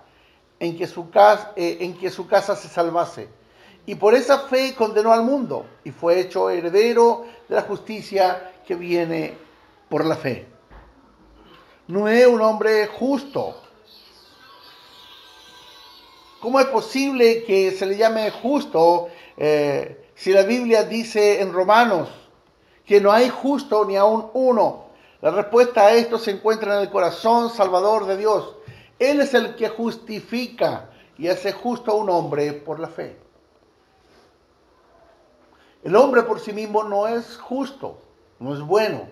en 0.58 0.76
que 0.76 0.86
su 0.86 1.10
casa, 1.10 1.52
eh, 1.56 1.78
en 1.80 1.96
que 1.96 2.10
su 2.10 2.26
casa 2.26 2.56
se 2.56 2.68
salvase. 2.68 3.28
Y 3.86 3.94
por 3.96 4.14
esa 4.14 4.40
fe 4.40 4.74
condenó 4.74 5.12
al 5.12 5.22
mundo 5.22 5.66
y 5.84 5.90
fue 5.90 6.18
hecho 6.18 6.50
heredero 6.50 7.24
de 7.48 7.54
la 7.54 7.62
justicia 7.62 8.52
que 8.66 8.74
viene 8.74 9.36
por 9.88 10.04
la 10.04 10.16
fe. 10.16 10.48
Noé, 11.86 12.26
un 12.26 12.40
hombre 12.40 12.86
justo, 12.86 13.60
¿Cómo 16.44 16.60
es 16.60 16.66
posible 16.66 17.42
que 17.44 17.70
se 17.70 17.86
le 17.86 17.96
llame 17.96 18.30
justo 18.30 19.08
eh, 19.34 20.10
si 20.14 20.30
la 20.30 20.42
Biblia 20.42 20.84
dice 20.84 21.40
en 21.40 21.54
Romanos 21.54 22.10
que 22.84 23.00
no 23.00 23.10
hay 23.10 23.30
justo 23.30 23.86
ni 23.86 23.96
aún 23.96 24.28
uno? 24.34 24.88
La 25.22 25.30
respuesta 25.30 25.86
a 25.86 25.94
esto 25.94 26.18
se 26.18 26.32
encuentra 26.32 26.74
en 26.74 26.82
el 26.82 26.90
corazón 26.90 27.48
salvador 27.48 28.04
de 28.04 28.18
Dios. 28.18 28.56
Él 28.98 29.22
es 29.22 29.32
el 29.32 29.56
que 29.56 29.70
justifica 29.70 30.90
y 31.16 31.28
hace 31.28 31.50
justo 31.50 31.92
a 31.92 31.94
un 31.94 32.10
hombre 32.10 32.52
por 32.52 32.78
la 32.78 32.88
fe. 32.88 33.16
El 35.82 35.96
hombre 35.96 36.24
por 36.24 36.40
sí 36.40 36.52
mismo 36.52 36.84
no 36.84 37.08
es 37.08 37.38
justo, 37.38 37.96
no 38.38 38.52
es 38.52 38.60
bueno. 38.60 39.08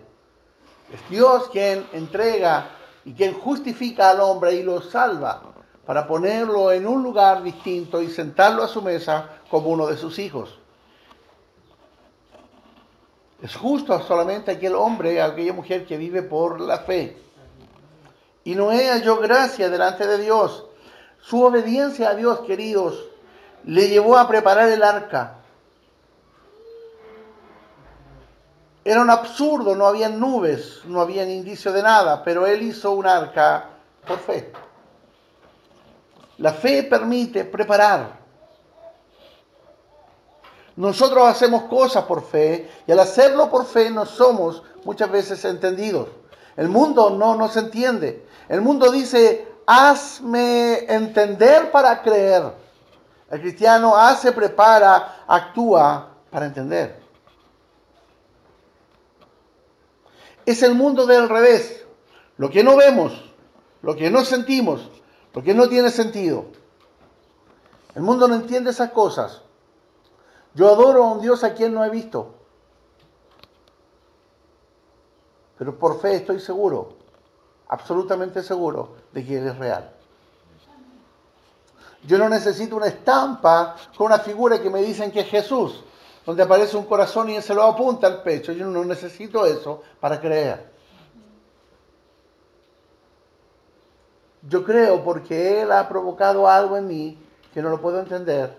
Es 0.92 1.00
Dios 1.08 1.48
quien 1.48 1.86
entrega 1.94 2.72
y 3.06 3.14
quien 3.14 3.32
justifica 3.32 4.10
al 4.10 4.20
hombre 4.20 4.52
y 4.52 4.62
lo 4.62 4.82
salva 4.82 5.51
para 5.86 6.06
ponerlo 6.06 6.70
en 6.72 6.86
un 6.86 7.02
lugar 7.02 7.42
distinto 7.42 8.00
y 8.00 8.08
sentarlo 8.08 8.62
a 8.62 8.68
su 8.68 8.82
mesa 8.82 9.40
como 9.50 9.68
uno 9.68 9.86
de 9.86 9.96
sus 9.96 10.18
hijos. 10.18 10.58
Es 13.42 13.56
justo 13.56 14.00
solamente 14.02 14.52
aquel 14.52 14.76
hombre, 14.76 15.20
aquella 15.20 15.52
mujer 15.52 15.84
que 15.84 15.96
vive 15.96 16.22
por 16.22 16.60
la 16.60 16.78
fe. 16.78 17.16
Y 18.44 18.54
Noé 18.54 18.88
halló 18.88 19.18
gracia 19.18 19.68
delante 19.68 20.06
de 20.06 20.18
Dios. 20.18 20.64
Su 21.20 21.42
obediencia 21.42 22.10
a 22.10 22.14
Dios, 22.14 22.40
queridos, 22.40 23.08
le 23.64 23.88
llevó 23.88 24.16
a 24.16 24.28
preparar 24.28 24.68
el 24.68 24.82
arca. 24.82 25.38
Era 28.84 29.00
un 29.00 29.10
absurdo, 29.10 29.76
no 29.76 29.86
había 29.86 30.08
nubes, 30.08 30.80
no 30.84 31.00
había 31.00 31.24
indicio 31.28 31.72
de 31.72 31.82
nada, 31.82 32.22
pero 32.24 32.46
él 32.46 32.62
hizo 32.62 32.92
un 32.92 33.06
arca 33.06 33.70
por 34.06 34.18
fe. 34.18 34.52
La 36.42 36.52
fe 36.52 36.82
permite 36.82 37.44
preparar. 37.44 38.18
Nosotros 40.74 41.24
hacemos 41.24 41.62
cosas 41.64 42.02
por 42.02 42.24
fe 42.24 42.68
y 42.84 42.90
al 42.90 42.98
hacerlo 42.98 43.48
por 43.48 43.64
fe 43.64 43.90
no 43.90 44.04
somos 44.04 44.60
muchas 44.84 45.08
veces 45.08 45.44
entendidos. 45.44 46.08
El 46.56 46.68
mundo 46.68 47.10
no 47.10 47.36
nos 47.36 47.56
entiende. 47.56 48.26
El 48.48 48.60
mundo 48.60 48.90
dice, 48.90 49.46
hazme 49.66 50.80
entender 50.92 51.70
para 51.70 52.02
creer. 52.02 52.52
El 53.30 53.40
cristiano 53.40 53.96
hace, 53.96 54.32
prepara, 54.32 55.22
actúa 55.28 56.08
para 56.28 56.46
entender. 56.46 57.00
Es 60.44 60.60
el 60.64 60.74
mundo 60.74 61.06
del 61.06 61.28
revés. 61.28 61.86
Lo 62.36 62.50
que 62.50 62.64
no 62.64 62.74
vemos, 62.74 63.32
lo 63.80 63.94
que 63.94 64.10
no 64.10 64.24
sentimos, 64.24 64.90
lo 65.34 65.42
que 65.42 65.54
no 65.54 65.68
tiene 65.68 65.90
sentido. 65.90 66.46
El 67.94 68.02
mundo 68.02 68.28
no 68.28 68.34
entiende 68.34 68.70
esas 68.70 68.90
cosas. 68.90 69.42
Yo 70.54 70.68
adoro 70.68 71.04
a 71.04 71.12
un 71.12 71.20
Dios 71.20 71.44
a 71.44 71.54
quien 71.54 71.72
no 71.72 71.84
he 71.84 71.90
visto. 71.90 72.34
Pero 75.58 75.78
por 75.78 76.00
fe 76.00 76.16
estoy 76.16 76.40
seguro, 76.40 76.96
absolutamente 77.68 78.42
seguro, 78.42 78.96
de 79.12 79.24
que 79.24 79.38
Él 79.38 79.46
es 79.46 79.58
real. 79.58 79.92
Yo 82.04 82.18
no 82.18 82.28
necesito 82.28 82.76
una 82.76 82.86
estampa 82.86 83.76
con 83.96 84.06
una 84.06 84.18
figura 84.18 84.60
que 84.60 84.68
me 84.68 84.82
dicen 84.82 85.12
que 85.12 85.20
es 85.20 85.28
Jesús, 85.28 85.84
donde 86.26 86.42
aparece 86.42 86.76
un 86.76 86.84
corazón 86.84 87.30
y 87.30 87.36
Él 87.36 87.42
se 87.42 87.54
lo 87.54 87.62
apunta 87.62 88.08
al 88.08 88.22
pecho. 88.22 88.52
Yo 88.52 88.66
no 88.66 88.84
necesito 88.84 89.46
eso 89.46 89.82
para 90.00 90.20
creer. 90.20 90.71
Yo 94.48 94.64
creo 94.64 95.04
porque 95.04 95.62
Él 95.62 95.70
ha 95.70 95.88
provocado 95.88 96.48
algo 96.48 96.76
en 96.76 96.88
mí 96.88 97.18
que 97.54 97.62
no 97.62 97.68
lo 97.68 97.80
puedo 97.80 98.00
entender, 98.00 98.56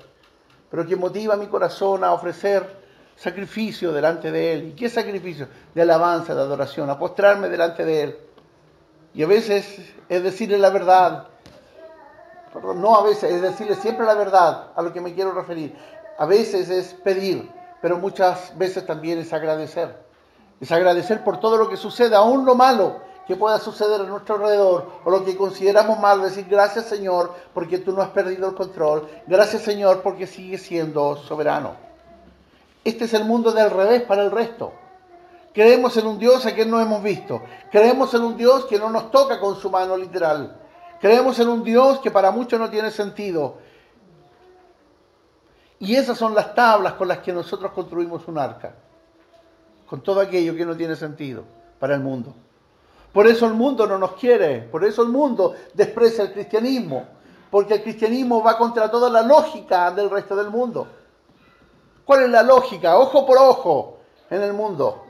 pero 0.71 0.85
que 0.85 0.95
motiva 0.95 1.35
mi 1.35 1.47
corazón 1.47 2.03
a 2.03 2.13
ofrecer 2.13 2.81
sacrificio 3.15 3.91
delante 3.91 4.31
de 4.31 4.53
Él. 4.53 4.67
¿Y 4.69 4.71
qué 4.71 4.89
sacrificio? 4.89 5.47
De 5.75 5.81
alabanza, 5.81 6.33
de 6.33 6.41
adoración, 6.41 6.89
a 6.89 6.97
postrarme 6.97 7.49
delante 7.49 7.83
de 7.83 8.03
Él. 8.03 8.17
Y 9.13 9.23
a 9.23 9.27
veces 9.27 9.93
es 10.07 10.23
decirle 10.23 10.57
la 10.57 10.69
verdad, 10.69 11.27
perdón, 12.53 12.81
no 12.81 12.95
a 12.95 13.03
veces, 13.03 13.31
es 13.31 13.41
decirle 13.41 13.75
siempre 13.75 14.05
la 14.05 14.15
verdad 14.15 14.71
a 14.75 14.81
lo 14.81 14.93
que 14.93 15.01
me 15.01 15.13
quiero 15.13 15.33
referir. 15.33 15.75
A 16.17 16.25
veces 16.25 16.69
es 16.69 16.93
pedir, 16.93 17.49
pero 17.81 17.97
muchas 17.97 18.57
veces 18.57 18.85
también 18.85 19.19
es 19.19 19.33
agradecer. 19.33 20.01
Es 20.61 20.71
agradecer 20.71 21.23
por 21.23 21.39
todo 21.41 21.57
lo 21.57 21.67
que 21.67 21.75
sucede, 21.75 22.15
aún 22.15 22.45
lo 22.45 22.55
malo 22.55 23.01
que 23.27 23.35
pueda 23.35 23.59
suceder 23.59 24.01
a 24.01 24.05
nuestro 24.05 24.35
alrededor 24.35 24.91
o 25.03 25.09
lo 25.09 25.23
que 25.23 25.37
consideramos 25.37 25.99
mal, 25.99 26.21
decir 26.21 26.45
gracias 26.49 26.85
Señor 26.85 27.33
porque 27.53 27.77
tú 27.77 27.93
no 27.93 28.01
has 28.01 28.09
perdido 28.09 28.49
el 28.49 28.55
control, 28.55 29.07
gracias 29.27 29.61
Señor 29.61 30.01
porque 30.01 30.27
sigues 30.27 30.61
siendo 30.61 31.15
soberano. 31.17 31.75
Este 32.83 33.05
es 33.05 33.13
el 33.13 33.23
mundo 33.23 33.51
del 33.51 33.71
revés 33.71 34.01
para 34.03 34.23
el 34.23 34.31
resto. 34.31 34.73
Creemos 35.53 35.95
en 35.97 36.07
un 36.07 36.17
Dios 36.17 36.45
a 36.45 36.53
quien 36.53 36.69
no 36.69 36.81
hemos 36.81 37.01
visto. 37.01 37.41
Creemos 37.71 38.13
en 38.13 38.23
un 38.23 38.35
Dios 38.35 38.65
que 38.65 38.79
no 38.79 38.89
nos 38.89 39.11
toca 39.11 39.39
con 39.39 39.55
su 39.55 39.69
mano 39.69 39.95
literal. 39.95 40.59
Creemos 40.99 41.39
en 41.39 41.47
un 41.47 41.63
Dios 41.63 41.99
que 41.99 42.11
para 42.11 42.31
muchos 42.31 42.59
no 42.59 42.69
tiene 42.69 42.89
sentido. 42.89 43.57
Y 45.79 45.95
esas 45.95 46.17
son 46.17 46.33
las 46.33 46.55
tablas 46.55 46.93
con 46.93 47.07
las 47.07 47.19
que 47.19 47.31
nosotros 47.31 47.71
construimos 47.71 48.27
un 48.27 48.37
arca. 48.37 48.73
Con 49.85 50.01
todo 50.01 50.21
aquello 50.21 50.55
que 50.55 50.65
no 50.65 50.75
tiene 50.75 50.95
sentido 50.95 51.43
para 51.79 51.93
el 51.93 52.01
mundo. 52.01 52.33
Por 53.13 53.27
eso 53.27 53.45
el 53.45 53.53
mundo 53.53 53.85
no 53.85 53.97
nos 53.97 54.13
quiere. 54.13 54.59
Por 54.63 54.83
eso 54.83 55.03
el 55.03 55.09
mundo 55.09 55.55
desprecia 55.73 56.23
el 56.23 56.33
cristianismo. 56.33 57.05
Porque 57.51 57.75
el 57.75 57.83
cristianismo 57.83 58.43
va 58.43 58.57
contra 58.57 58.89
toda 58.89 59.09
la 59.09 59.21
lógica 59.21 59.91
del 59.91 60.09
resto 60.09 60.35
del 60.35 60.49
mundo. 60.49 60.87
¿Cuál 62.03 62.23
es 62.23 62.29
la 62.29 62.41
lógica? 62.41 62.97
Ojo 62.97 63.25
por 63.25 63.37
ojo 63.37 63.99
en 64.29 64.41
el 64.41 64.53
mundo. 64.53 65.03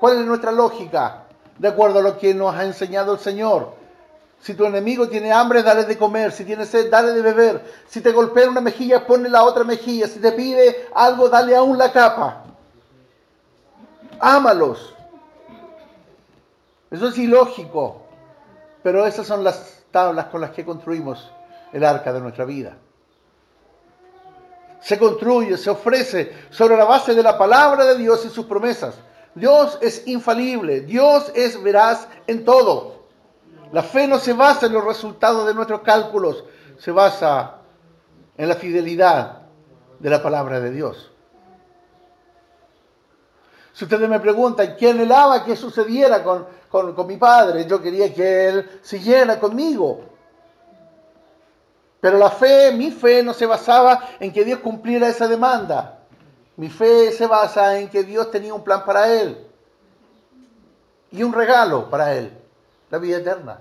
¿Cuál 0.00 0.18
es 0.18 0.26
nuestra 0.26 0.50
lógica? 0.50 1.26
De 1.56 1.68
acuerdo 1.68 2.00
a 2.00 2.02
lo 2.02 2.18
que 2.18 2.34
nos 2.34 2.52
ha 2.54 2.64
enseñado 2.64 3.12
el 3.12 3.20
Señor. 3.20 3.74
Si 4.40 4.54
tu 4.54 4.64
enemigo 4.64 5.08
tiene 5.08 5.32
hambre, 5.32 5.62
dale 5.62 5.84
de 5.84 5.96
comer. 5.96 6.32
Si 6.32 6.44
tiene 6.44 6.66
sed, 6.66 6.90
dale 6.90 7.12
de 7.12 7.22
beber. 7.22 7.64
Si 7.86 8.00
te 8.00 8.10
golpea 8.10 8.50
una 8.50 8.60
mejilla, 8.60 9.06
ponle 9.06 9.28
la 9.28 9.44
otra 9.44 9.62
mejilla. 9.62 10.08
Si 10.08 10.18
te 10.18 10.32
pide 10.32 10.88
algo, 10.92 11.28
dale 11.28 11.54
aún 11.54 11.78
la 11.78 11.92
capa. 11.92 12.42
Ámalos. 14.18 14.92
Eso 16.92 17.08
es 17.08 17.18
ilógico. 17.18 18.02
Pero 18.84 19.06
esas 19.06 19.26
son 19.26 19.42
las 19.42 19.84
tablas 19.90 20.26
con 20.26 20.40
las 20.40 20.50
que 20.50 20.64
construimos 20.64 21.32
el 21.72 21.84
arca 21.84 22.12
de 22.12 22.20
nuestra 22.20 22.44
vida 22.44 22.76
se 24.82 24.98
construye, 24.98 25.56
se 25.56 25.70
ofrece 25.70 26.32
sobre 26.50 26.76
la 26.76 26.84
base 26.84 27.14
de 27.14 27.22
la 27.22 27.38
palabra 27.38 27.84
de 27.86 27.96
Dios 27.96 28.26
y 28.26 28.28
sus 28.28 28.46
promesas. 28.46 28.96
Dios 29.34 29.78
es 29.80 30.06
infalible, 30.08 30.80
Dios 30.80 31.30
es 31.34 31.62
veraz 31.62 32.08
en 32.26 32.44
todo. 32.44 33.06
La 33.70 33.82
fe 33.82 34.08
no 34.08 34.18
se 34.18 34.32
basa 34.32 34.66
en 34.66 34.72
los 34.72 34.84
resultados 34.84 35.46
de 35.46 35.54
nuestros 35.54 35.82
cálculos, 35.82 36.44
se 36.78 36.90
basa 36.90 37.58
en 38.36 38.48
la 38.48 38.56
fidelidad 38.56 39.42
de 40.00 40.10
la 40.10 40.20
palabra 40.20 40.58
de 40.58 40.72
Dios. 40.72 41.11
Si 43.72 43.84
ustedes 43.84 44.08
me 44.08 44.20
preguntan, 44.20 44.74
¿quién 44.78 44.96
anhelaba 44.96 45.44
que 45.44 45.56
sucediera 45.56 46.22
con, 46.22 46.46
con, 46.68 46.94
con 46.94 47.06
mi 47.06 47.16
padre? 47.16 47.66
Yo 47.66 47.80
quería 47.80 48.12
que 48.12 48.48
él 48.48 48.80
siguiera 48.82 49.40
conmigo. 49.40 50.02
Pero 52.00 52.18
la 52.18 52.30
fe, 52.30 52.72
mi 52.72 52.90
fe 52.90 53.22
no 53.22 53.32
se 53.32 53.46
basaba 53.46 54.08
en 54.20 54.32
que 54.32 54.44
Dios 54.44 54.58
cumpliera 54.58 55.08
esa 55.08 55.28
demanda. 55.28 56.00
Mi 56.56 56.68
fe 56.68 57.12
se 57.12 57.26
basa 57.26 57.78
en 57.78 57.88
que 57.88 58.02
Dios 58.02 58.30
tenía 58.30 58.52
un 58.52 58.62
plan 58.62 58.84
para 58.84 59.10
él 59.10 59.46
y 61.10 61.22
un 61.22 61.32
regalo 61.32 61.88
para 61.88 62.14
él, 62.14 62.32
la 62.90 62.98
vida 62.98 63.18
eterna. 63.18 63.60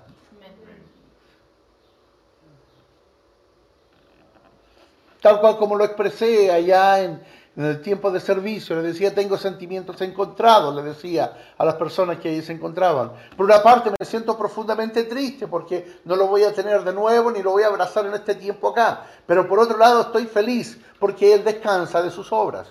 Tal 5.22 5.40
cual 5.40 5.58
como 5.58 5.76
lo 5.76 5.84
expresé 5.84 6.52
allá 6.52 7.04
en, 7.04 7.22
en 7.56 7.66
el 7.66 7.82
tiempo 7.82 8.12
de 8.12 8.22
servicio, 8.22 8.78
le 8.78 8.82
decía, 8.82 9.14
tengo 9.14 9.38
sentimientos 9.38 10.00
encontrados, 10.02 10.74
le 10.74 10.84
decía 10.84 11.54
a 11.58 11.66
las 11.66 11.76
personas 11.76 12.18
que 12.20 12.30
allí 12.30 12.42
se 12.42 12.54
encontraban. 12.54 13.12
Por 13.36 13.46
una 13.46 13.62
parte 13.62 13.92
me 13.92 14.06
siento 14.06 14.38
profundamente 14.38 15.04
triste 15.04 15.48
porque 15.48 16.00
no 16.06 16.16
lo 16.16 16.28
voy 16.28 16.44
a 16.44 16.54
tener 16.54 16.84
de 16.84 16.94
nuevo 16.94 17.30
ni 17.30 17.42
lo 17.42 17.52
voy 17.52 17.64
a 17.64 17.68
abrazar 17.68 18.06
en 18.06 18.14
este 18.14 18.36
tiempo 18.36 18.70
acá. 18.70 19.06
Pero 19.26 19.50
por 19.50 19.60
otro 19.60 19.78
lado 19.78 20.02
estoy 20.02 20.28
feliz 20.28 20.80
porque 20.98 21.34
Él 21.34 21.44
descansa 21.44 22.02
de 22.02 22.10
sus 22.10 22.32
obras 22.32 22.70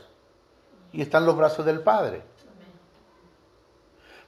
y 0.92 1.02
está 1.02 1.18
en 1.18 1.26
los 1.26 1.36
brazos 1.36 1.66
del 1.66 1.82
Padre. 1.82 2.22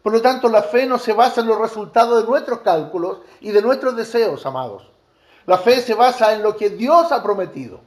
Por 0.03 0.13
lo 0.13 0.21
tanto, 0.21 0.49
la 0.49 0.63
fe 0.63 0.85
no 0.85 0.99
se 0.99 1.13
basa 1.13 1.41
en 1.41 1.47
los 1.47 1.59
resultados 1.59 2.23
de 2.23 2.29
nuestros 2.29 2.59
cálculos 2.61 3.21
y 3.41 3.53
de 3.53 3.63
nuestros 3.63 3.97
deseos, 3.97 4.45
amados. 4.45 4.91
La 5.47 5.59
fe 5.59 5.81
se 5.81 5.95
basa 5.95 6.35
en 6.35 6.43
lo 6.43 6.57
que 6.57 6.71
Dios 6.71 7.11
ha 7.13 7.23
prometido. 7.23 7.81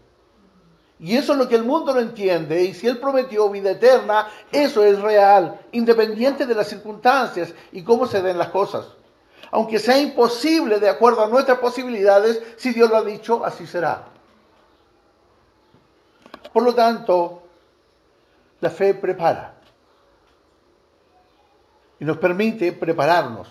Y 0.99 1.17
eso 1.17 1.33
es 1.33 1.39
lo 1.39 1.47
que 1.47 1.55
el 1.55 1.63
mundo 1.63 1.93
no 1.93 1.99
entiende. 1.99 2.63
Y 2.63 2.73
si 2.73 2.87
Él 2.87 2.99
prometió 2.99 3.49
vida 3.49 3.71
eterna, 3.71 4.27
eso 4.51 4.83
es 4.83 5.01
real, 5.01 5.59
independiente 5.71 6.45
de 6.45 6.55
las 6.55 6.67
circunstancias 6.67 7.53
y 7.71 7.83
cómo 7.83 8.07
se 8.07 8.21
den 8.21 8.37
las 8.37 8.49
cosas. 8.49 8.87
Aunque 9.51 9.79
sea 9.79 9.97
imposible 9.99 10.79
de 10.79 10.89
acuerdo 10.89 11.23
a 11.23 11.27
nuestras 11.27 11.59
posibilidades, 11.59 12.41
si 12.57 12.73
Dios 12.73 12.89
lo 12.89 12.97
ha 12.97 13.03
dicho, 13.03 13.45
así 13.45 13.67
será. 13.67 14.05
Por 16.51 16.63
lo 16.63 16.73
tanto, 16.73 17.43
la 18.61 18.69
fe 18.69 18.93
prepara. 18.93 19.53
Y 21.99 22.05
nos 22.05 22.17
permite 22.17 22.71
prepararnos. 22.71 23.47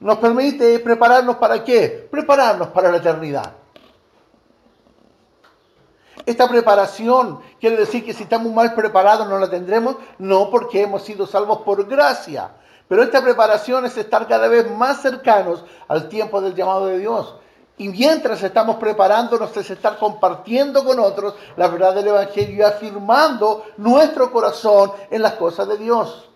Nos 0.00 0.18
permite 0.18 0.78
prepararnos 0.78 1.36
para 1.36 1.62
qué? 1.62 2.08
Prepararnos 2.10 2.68
para 2.68 2.90
la 2.90 2.98
eternidad. 2.98 3.54
Esta 6.26 6.48
preparación 6.48 7.40
quiere 7.58 7.76
decir 7.76 8.04
que 8.04 8.12
si 8.12 8.24
estamos 8.24 8.52
mal 8.52 8.74
preparados 8.74 9.28
no 9.28 9.38
la 9.38 9.50
tendremos, 9.50 9.96
no 10.18 10.50
porque 10.50 10.82
hemos 10.82 11.02
sido 11.02 11.26
salvos 11.26 11.62
por 11.62 11.86
gracia. 11.86 12.50
Pero 12.88 13.02
esta 13.02 13.22
preparación 13.22 13.86
es 13.86 13.96
estar 13.96 14.26
cada 14.26 14.48
vez 14.48 14.70
más 14.70 15.00
cercanos 15.00 15.64
al 15.88 16.08
tiempo 16.08 16.40
del 16.40 16.54
llamado 16.54 16.86
de 16.86 16.98
Dios. 16.98 17.36
Y 17.78 17.88
mientras 17.88 18.42
estamos 18.42 18.76
preparándonos 18.76 19.56
es 19.56 19.70
estar 19.70 19.96
compartiendo 19.96 20.84
con 20.84 20.98
otros 20.98 21.34
la 21.56 21.68
verdad 21.68 21.94
del 21.94 22.08
Evangelio 22.08 22.56
y 22.56 22.62
afirmando 22.62 23.64
nuestro 23.78 24.30
corazón 24.30 24.92
en 25.10 25.22
las 25.22 25.34
cosas 25.34 25.66
de 25.68 25.78
Dios. 25.78 26.28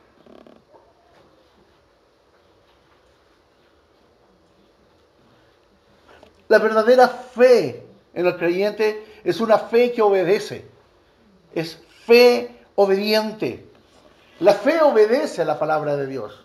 La 6.48 6.58
verdadera 6.58 7.08
fe 7.08 7.84
en 8.14 8.26
el 8.26 8.36
creyente 8.36 9.13
es 9.24 9.40
una 9.40 9.58
fe 9.58 9.92
que 9.92 10.02
obedece. 10.02 10.68
Es 11.54 11.78
fe 12.06 12.64
obediente. 12.76 13.66
La 14.40 14.52
fe 14.52 14.80
obedece 14.82 15.42
a 15.42 15.46
la 15.46 15.58
palabra 15.58 15.96
de 15.96 16.06
Dios. 16.06 16.44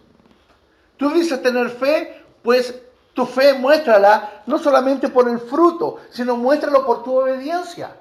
Tú 0.97 1.09
dices 1.11 1.41
tener 1.41 1.69
fe, 1.69 2.23
pues 2.41 2.73
tu 3.13 3.25
fe 3.25 3.53
muéstrala 3.53 4.43
no 4.45 4.57
solamente 4.57 5.09
por 5.09 5.27
el 5.27 5.39
fruto, 5.39 5.97
sino 6.09 6.37
muéstralo 6.37 6.85
por 6.85 7.03
tu 7.03 7.19
obediencia. 7.19 7.95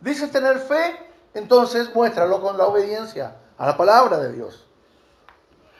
Dices 0.00 0.30
tener 0.30 0.58
fe, 0.58 0.96
entonces 1.34 1.94
muéstralo 1.94 2.40
con 2.40 2.56
la 2.56 2.66
obediencia 2.66 3.36
a 3.58 3.66
la 3.66 3.76
palabra 3.76 4.18
de 4.18 4.32
Dios. 4.32 4.64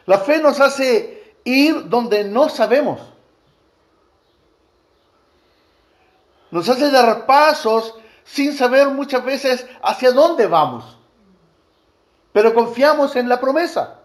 La 0.07 0.19
fe 0.19 0.38
nos 0.38 0.61
hace 0.61 1.37
ir 1.45 1.88
donde 1.88 2.25
no 2.25 2.49
sabemos. 2.49 3.01
nos 6.55 6.69
hace 6.69 6.88
dar 6.88 7.27
pasos 7.27 7.97
sin 8.23 8.57
saber 8.57 8.87
muchas 8.87 9.25
veces 9.25 9.67
hacia 9.83 10.12
dónde 10.12 10.47
vamos. 10.47 10.97
Pero 12.33 12.55
confiamos 12.55 13.17
en 13.17 13.29
la 13.29 13.40
promesa. 13.40 13.99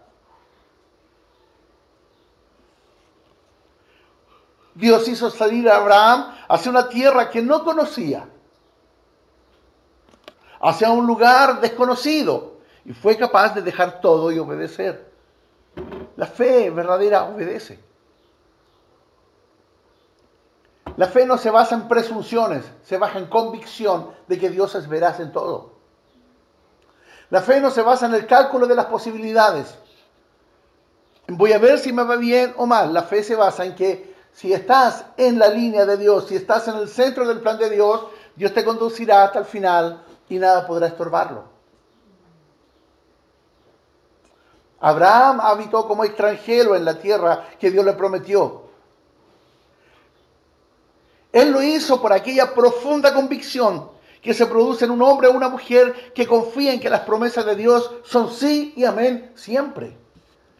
Dios 4.74 5.06
hizo 5.06 5.30
salir 5.30 5.70
a 5.70 5.76
Abraham 5.76 6.34
hacia 6.48 6.72
una 6.72 6.88
tierra 6.88 7.30
que 7.30 7.40
no 7.40 7.62
conocía, 7.62 8.28
hacia 10.60 10.90
un 10.90 11.06
lugar 11.06 11.60
desconocido, 11.60 12.54
y 12.84 12.92
fue 12.92 13.16
capaz 13.16 13.54
de 13.54 13.62
dejar 13.62 14.00
todo 14.00 14.32
y 14.32 14.40
obedecer. 14.40 15.08
La 16.16 16.26
fe 16.26 16.68
verdadera 16.70 17.26
obedece. 17.26 17.89
La 21.00 21.06
fe 21.06 21.24
no 21.24 21.38
se 21.38 21.48
basa 21.48 21.76
en 21.76 21.88
presunciones, 21.88 22.62
se 22.84 22.98
basa 22.98 23.18
en 23.18 23.24
convicción 23.24 24.10
de 24.28 24.38
que 24.38 24.50
Dios 24.50 24.74
es 24.74 24.86
veraz 24.86 25.18
en 25.18 25.32
todo. 25.32 25.72
La 27.30 27.40
fe 27.40 27.58
no 27.58 27.70
se 27.70 27.80
basa 27.80 28.04
en 28.04 28.12
el 28.12 28.26
cálculo 28.26 28.66
de 28.66 28.74
las 28.74 28.84
posibilidades. 28.84 29.74
Voy 31.26 31.54
a 31.54 31.58
ver 31.58 31.78
si 31.78 31.90
me 31.90 32.02
va 32.02 32.16
bien 32.16 32.52
o 32.58 32.66
mal. 32.66 32.92
La 32.92 33.04
fe 33.04 33.22
se 33.22 33.34
basa 33.34 33.64
en 33.64 33.74
que 33.74 34.14
si 34.34 34.52
estás 34.52 35.06
en 35.16 35.38
la 35.38 35.48
línea 35.48 35.86
de 35.86 35.96
Dios, 35.96 36.26
si 36.28 36.36
estás 36.36 36.68
en 36.68 36.76
el 36.76 36.86
centro 36.86 37.26
del 37.26 37.40
plan 37.40 37.56
de 37.56 37.70
Dios, 37.70 38.08
Dios 38.36 38.52
te 38.52 38.62
conducirá 38.62 39.24
hasta 39.24 39.38
el 39.38 39.46
final 39.46 40.04
y 40.28 40.38
nada 40.38 40.66
podrá 40.66 40.88
estorbarlo. 40.88 41.44
Abraham 44.80 45.40
habitó 45.40 45.88
como 45.88 46.04
extranjero 46.04 46.76
en 46.76 46.84
la 46.84 46.98
tierra 46.98 47.46
que 47.58 47.70
Dios 47.70 47.86
le 47.86 47.94
prometió. 47.94 48.68
Él 51.32 51.52
lo 51.52 51.62
hizo 51.62 52.00
por 52.00 52.12
aquella 52.12 52.54
profunda 52.54 53.14
convicción 53.14 53.90
que 54.20 54.34
se 54.34 54.46
produce 54.46 54.84
en 54.84 54.90
un 54.90 55.02
hombre 55.02 55.28
o 55.28 55.32
una 55.32 55.48
mujer 55.48 56.12
que 56.14 56.26
confía 56.26 56.72
en 56.72 56.80
que 56.80 56.90
las 56.90 57.00
promesas 57.00 57.46
de 57.46 57.56
Dios 57.56 57.90
son 58.04 58.30
sí 58.30 58.74
y 58.76 58.84
amén 58.84 59.32
siempre. 59.34 59.96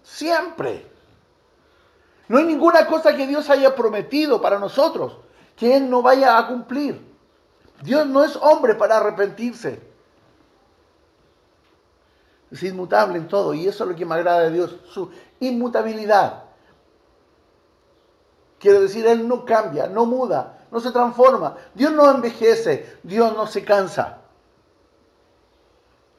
Siempre. 0.02 0.86
No 2.28 2.38
hay 2.38 2.44
ninguna 2.44 2.86
cosa 2.86 3.16
que 3.16 3.26
Dios 3.26 3.50
haya 3.50 3.74
prometido 3.74 4.40
para 4.40 4.58
nosotros 4.58 5.18
que 5.56 5.76
Él 5.76 5.90
no 5.90 6.00
vaya 6.00 6.38
a 6.38 6.46
cumplir. 6.48 7.06
Dios 7.82 8.06
no 8.06 8.24
es 8.24 8.34
hombre 8.36 8.74
para 8.74 8.96
arrepentirse. 8.96 9.82
Es 12.50 12.62
inmutable 12.62 13.18
en 13.18 13.28
todo 13.28 13.52
y 13.52 13.68
eso 13.68 13.84
es 13.84 13.90
lo 13.90 13.96
que 13.96 14.06
me 14.06 14.14
agrada 14.14 14.40
de 14.40 14.52
Dios, 14.52 14.76
su 14.90 15.10
inmutabilidad. 15.38 16.44
Quiere 18.58 18.80
decir, 18.80 19.06
Él 19.06 19.28
no 19.28 19.44
cambia, 19.44 19.86
no 19.86 20.06
muda, 20.06 20.59
no 20.70 20.80
se 20.80 20.90
transforma. 20.92 21.56
Dios 21.74 21.92
no 21.92 22.10
envejece, 22.10 22.98
Dios 23.02 23.34
no 23.34 23.46
se 23.46 23.64
cansa. 23.64 24.18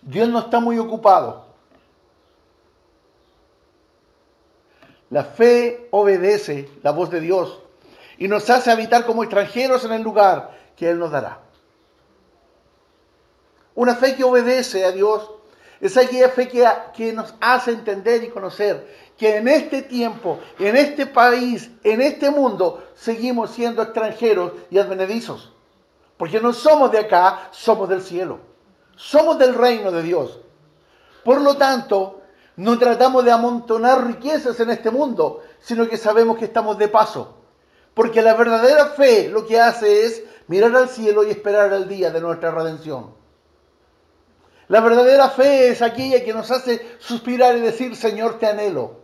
Dios 0.01 0.27
no 0.29 0.39
está 0.39 0.59
muy 0.59 0.79
ocupado. 0.79 1.45
La 5.09 5.23
fe 5.25 5.87
obedece 5.91 6.69
la 6.83 6.91
voz 6.91 7.09
de 7.09 7.19
Dios 7.19 7.59
y 8.17 8.27
nos 8.27 8.49
hace 8.49 8.71
habitar 8.71 9.05
como 9.05 9.23
extranjeros 9.23 9.83
en 9.83 9.91
el 9.91 10.01
lugar 10.01 10.57
que 10.75 10.89
Él 10.89 10.99
nos 10.99 11.11
dará. 11.11 11.39
Una 13.75 13.95
fe 13.95 14.15
que 14.15 14.23
obedece 14.23 14.85
a 14.85 14.91
Dios 14.91 15.29
es 15.81 15.97
aquella 15.97 16.29
fe 16.29 16.47
que, 16.47 16.65
que 16.95 17.11
nos 17.11 17.33
hace 17.41 17.71
entender 17.71 18.23
y 18.23 18.29
conocer 18.29 18.87
que 19.17 19.37
en 19.37 19.47
este 19.47 19.81
tiempo, 19.81 20.39
en 20.57 20.75
este 20.75 21.05
país, 21.05 21.69
en 21.83 22.01
este 22.01 22.31
mundo, 22.31 22.83
seguimos 22.95 23.51
siendo 23.51 23.81
extranjeros 23.83 24.53
y 24.69 24.79
advenedizos. 24.79 25.53
Porque 26.17 26.39
no 26.39 26.53
somos 26.53 26.91
de 26.91 26.99
acá, 26.99 27.49
somos 27.51 27.89
del 27.89 28.01
cielo. 28.01 28.39
Somos 28.95 29.37
del 29.37 29.55
reino 29.55 29.91
de 29.91 30.03
Dios. 30.03 30.39
Por 31.23 31.41
lo 31.41 31.57
tanto, 31.57 32.21
no 32.55 32.77
tratamos 32.77 33.23
de 33.25 33.31
amontonar 33.31 34.05
riquezas 34.05 34.59
en 34.59 34.71
este 34.71 34.91
mundo, 34.91 35.41
sino 35.59 35.87
que 35.87 35.97
sabemos 35.97 36.37
que 36.37 36.45
estamos 36.45 36.77
de 36.77 36.87
paso. 36.87 37.37
Porque 37.93 38.21
la 38.21 38.33
verdadera 38.33 38.87
fe 38.87 39.29
lo 39.29 39.45
que 39.45 39.59
hace 39.59 40.05
es 40.05 40.23
mirar 40.47 40.75
al 40.75 40.89
cielo 40.89 41.23
y 41.23 41.31
esperar 41.31 41.71
el 41.73 41.87
día 41.87 42.11
de 42.11 42.21
nuestra 42.21 42.51
redención. 42.51 43.20
La 44.71 44.79
verdadera 44.79 45.29
fe 45.29 45.67
es 45.67 45.81
aquella 45.81 46.23
que 46.23 46.33
nos 46.33 46.49
hace 46.49 46.95
suspirar 46.97 47.57
y 47.57 47.59
decir, 47.59 47.93
Señor, 47.93 48.39
te 48.39 48.47
anhelo. 48.47 49.01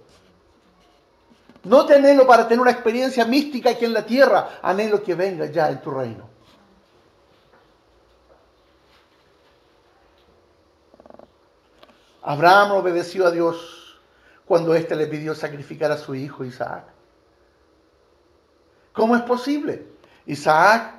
No 1.65 1.85
te 1.85 1.95
anhelo 1.95 2.25
para 2.25 2.47
tener 2.47 2.61
una 2.61 2.71
experiencia 2.71 3.25
mística 3.25 3.71
aquí 3.71 3.83
en 3.83 3.91
la 3.91 4.05
tierra, 4.05 4.59
anhelo 4.61 5.03
que 5.03 5.13
venga 5.13 5.47
ya 5.47 5.69
en 5.69 5.81
tu 5.81 5.91
reino. 5.91 6.29
Abraham 12.21 12.71
obedeció 12.71 13.27
a 13.27 13.31
Dios 13.31 13.99
cuando 14.45 14.73
éste 14.73 14.95
le 14.95 15.07
pidió 15.07 15.35
sacrificar 15.35 15.91
a 15.91 15.97
su 15.97 16.15
hijo 16.15 16.45
Isaac. 16.45 16.85
¿Cómo 18.93 19.17
es 19.17 19.21
posible? 19.23 19.85
Isaac 20.27 20.93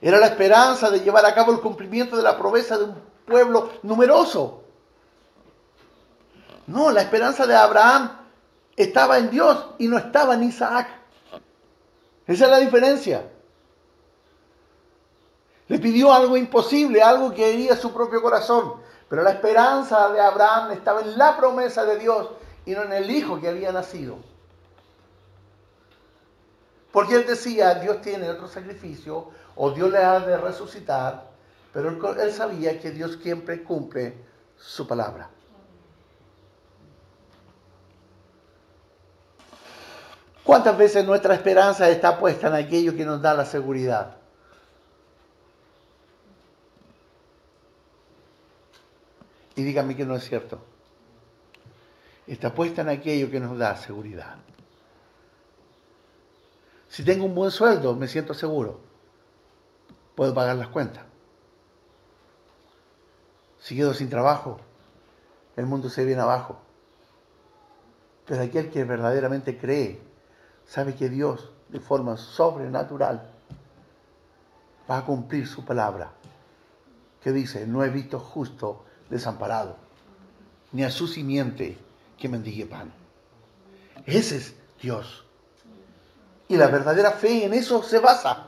era 0.00 0.18
la 0.18 0.26
esperanza 0.26 0.90
de 0.90 0.98
llevar 0.98 1.24
a 1.24 1.36
cabo 1.36 1.52
el 1.52 1.60
cumplimiento 1.60 2.16
de 2.16 2.24
la 2.24 2.36
promesa 2.36 2.76
de 2.76 2.82
un 2.82 3.07
pueblo 3.28 3.70
numeroso. 3.82 4.64
No, 6.66 6.90
la 6.90 7.02
esperanza 7.02 7.46
de 7.46 7.54
Abraham 7.54 8.10
estaba 8.76 9.18
en 9.18 9.30
Dios 9.30 9.66
y 9.78 9.88
no 9.88 9.98
estaba 9.98 10.34
en 10.34 10.44
Isaac. 10.44 10.88
Esa 12.26 12.44
es 12.44 12.50
la 12.50 12.58
diferencia. 12.58 13.30
Le 15.68 15.78
pidió 15.78 16.12
algo 16.12 16.36
imposible, 16.36 17.02
algo 17.02 17.32
que 17.32 17.52
hería 17.52 17.76
su 17.76 17.92
propio 17.92 18.20
corazón. 18.20 18.74
Pero 19.08 19.22
la 19.22 19.30
esperanza 19.30 20.10
de 20.10 20.20
Abraham 20.20 20.72
estaba 20.72 21.00
en 21.00 21.16
la 21.16 21.36
promesa 21.36 21.84
de 21.84 21.98
Dios 21.98 22.28
y 22.66 22.72
no 22.72 22.82
en 22.82 22.92
el 22.92 23.10
hijo 23.10 23.40
que 23.40 23.48
había 23.48 23.72
nacido. 23.72 24.16
Porque 26.92 27.14
él 27.14 27.26
decía, 27.26 27.74
Dios 27.74 28.00
tiene 28.02 28.28
otro 28.28 28.48
sacrificio 28.48 29.30
o 29.56 29.70
Dios 29.70 29.90
le 29.90 29.98
ha 29.98 30.20
de 30.20 30.36
resucitar, 30.36 31.27
pero 31.78 32.20
él, 32.20 32.32
sabía 32.32 32.80
que 32.80 32.90
Dios 32.90 33.20
siempre 33.22 33.62
cumple 33.62 34.12
su 34.56 34.84
palabra. 34.84 35.30
¿Cuántas 40.42 40.76
veces 40.76 41.04
nuestra 41.04 41.36
esperanza 41.36 41.88
está 41.88 42.18
puesta 42.18 42.48
en 42.48 42.54
aquello 42.54 42.96
que 42.96 43.04
nos 43.04 43.22
da 43.22 43.32
la 43.32 43.44
seguridad? 43.44 44.16
Y 49.54 49.62
dígame 49.62 49.94
que 49.94 50.04
no 50.04 50.16
es 50.16 50.24
cierto. 50.24 50.58
Está 52.26 52.52
puesta 52.52 52.82
en 52.82 52.88
aquello 52.88 53.30
que 53.30 53.38
nos 53.38 53.56
da 53.56 53.76
seguridad. 53.76 54.34
Si 56.88 57.04
tengo 57.04 57.26
un 57.26 57.36
buen 57.36 57.52
sueldo, 57.52 57.94
me 57.94 58.08
siento 58.08 58.34
seguro. 58.34 58.80
Puedo 60.16 60.34
pagar 60.34 60.56
las 60.56 60.66
cuentas. 60.66 61.07
Si 63.60 63.76
quedo 63.76 63.94
sin 63.94 64.08
trabajo, 64.08 64.58
el 65.56 65.66
mundo 65.66 65.90
se 65.90 66.04
viene 66.04 66.22
abajo. 66.22 66.58
Pero 68.26 68.42
aquel 68.42 68.70
que 68.70 68.84
verdaderamente 68.84 69.58
cree 69.58 70.00
sabe 70.66 70.94
que 70.94 71.08
Dios, 71.08 71.50
de 71.68 71.80
forma 71.80 72.16
sobrenatural, 72.16 73.30
va 74.88 74.98
a 74.98 75.04
cumplir 75.04 75.46
su 75.46 75.64
palabra, 75.64 76.12
que 77.22 77.32
dice, 77.32 77.66
no 77.66 77.84
he 77.84 77.90
visto 77.90 78.20
justo 78.20 78.84
desamparado, 79.10 79.76
ni 80.72 80.84
a 80.84 80.90
su 80.90 81.08
simiente 81.08 81.76
que 82.18 82.28
mendigue 82.28 82.66
pan. 82.66 82.92
Ese 84.06 84.36
es 84.36 84.54
Dios. 84.80 85.24
Y 86.48 86.56
la 86.56 86.68
verdadera 86.68 87.12
fe 87.12 87.44
en 87.44 87.54
eso 87.54 87.82
se 87.82 87.98
basa. 87.98 88.46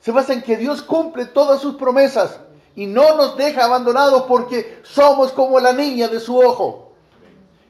Se 0.00 0.10
basa 0.12 0.32
en 0.32 0.42
que 0.42 0.56
Dios 0.56 0.82
cumple 0.82 1.26
todas 1.26 1.60
sus 1.60 1.76
promesas 1.76 2.40
y 2.74 2.86
no 2.86 3.16
nos 3.16 3.36
deja 3.36 3.64
abandonados 3.64 4.22
porque 4.22 4.80
somos 4.82 5.32
como 5.32 5.60
la 5.60 5.72
niña 5.72 6.08
de 6.08 6.20
su 6.20 6.38
ojo. 6.38 6.92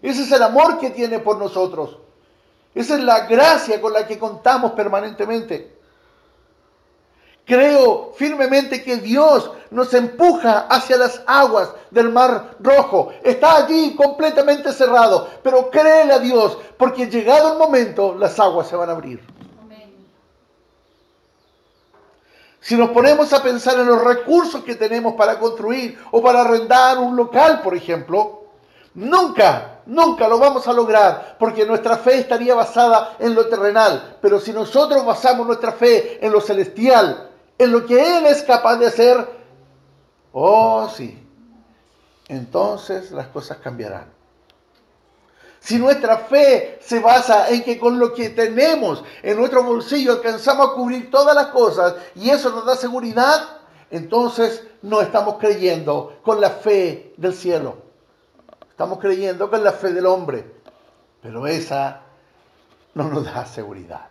Ese 0.00 0.22
es 0.22 0.32
el 0.32 0.42
amor 0.42 0.78
que 0.78 0.90
tiene 0.90 1.18
por 1.18 1.38
nosotros. 1.38 1.98
Esa 2.74 2.94
es 2.94 3.00
la 3.00 3.26
gracia 3.26 3.80
con 3.80 3.92
la 3.92 4.06
que 4.06 4.18
contamos 4.18 4.72
permanentemente. 4.72 5.72
Creo 7.44 8.12
firmemente 8.14 8.82
que 8.84 8.96
Dios 8.98 9.50
nos 9.70 9.92
empuja 9.94 10.66
hacia 10.68 10.96
las 10.96 11.22
aguas 11.26 11.70
del 11.90 12.10
mar 12.10 12.56
rojo. 12.60 13.12
Está 13.22 13.56
allí 13.56 13.96
completamente 13.96 14.72
cerrado, 14.72 15.28
pero 15.42 15.68
créele 15.68 16.12
a 16.12 16.18
Dios, 16.20 16.56
porque 16.76 17.10
llegado 17.10 17.52
el 17.52 17.58
momento 17.58 18.14
las 18.14 18.38
aguas 18.38 18.68
se 18.68 18.76
van 18.76 18.90
a 18.90 18.92
abrir. 18.92 19.20
Si 22.62 22.76
nos 22.76 22.90
ponemos 22.90 23.32
a 23.34 23.42
pensar 23.42 23.78
en 23.78 23.86
los 23.86 24.02
recursos 24.02 24.64
que 24.64 24.76
tenemos 24.76 25.12
para 25.14 25.38
construir 25.38 25.98
o 26.10 26.22
para 26.22 26.40
arrendar 26.40 26.98
un 26.98 27.14
local, 27.14 27.60
por 27.60 27.76
ejemplo, 27.76 28.44
nunca 28.94 29.72
nunca 29.86 30.28
lo 30.28 30.38
vamos 30.38 30.66
a 30.68 30.72
lograr 30.72 31.36
porque 31.38 31.66
nuestra 31.66 31.96
fe 31.96 32.18
estaría 32.18 32.54
basada 32.54 33.16
en 33.18 33.34
lo 33.34 33.48
terrenal. 33.48 34.18
Pero 34.20 34.40
si 34.40 34.52
nosotros 34.52 35.04
basamos 35.04 35.46
nuestra 35.46 35.72
fe 35.72 36.24
en 36.24 36.32
lo 36.32 36.40
celestial, 36.40 37.30
en 37.58 37.72
lo 37.72 37.84
que 37.86 38.18
Él 38.18 38.26
es 38.26 38.42
capaz 38.42 38.76
de 38.76 38.86
hacer, 38.86 39.28
oh 40.32 40.88
sí, 40.88 41.18
entonces 42.28 43.10
las 43.10 43.28
cosas 43.28 43.58
cambiarán. 43.58 44.21
Si 45.62 45.78
nuestra 45.78 46.18
fe 46.18 46.80
se 46.82 46.98
basa 46.98 47.48
en 47.48 47.62
que 47.62 47.78
con 47.78 47.96
lo 47.96 48.12
que 48.12 48.30
tenemos 48.30 49.04
en 49.22 49.36
nuestro 49.36 49.62
bolsillo 49.62 50.10
alcanzamos 50.10 50.70
a 50.70 50.74
cubrir 50.74 51.08
todas 51.08 51.36
las 51.36 51.46
cosas 51.46 51.94
y 52.16 52.30
eso 52.30 52.50
nos 52.50 52.66
da 52.66 52.74
seguridad, 52.74 53.60
entonces 53.88 54.66
no 54.82 55.00
estamos 55.00 55.36
creyendo 55.38 56.18
con 56.24 56.40
la 56.40 56.50
fe 56.50 57.14
del 57.16 57.32
cielo. 57.32 57.76
Estamos 58.70 58.98
creyendo 58.98 59.48
con 59.48 59.62
la 59.62 59.70
fe 59.70 59.92
del 59.92 60.06
hombre. 60.06 60.52
Pero 61.22 61.46
esa 61.46 62.00
no 62.94 63.04
nos 63.08 63.24
da 63.24 63.46
seguridad. 63.46 64.08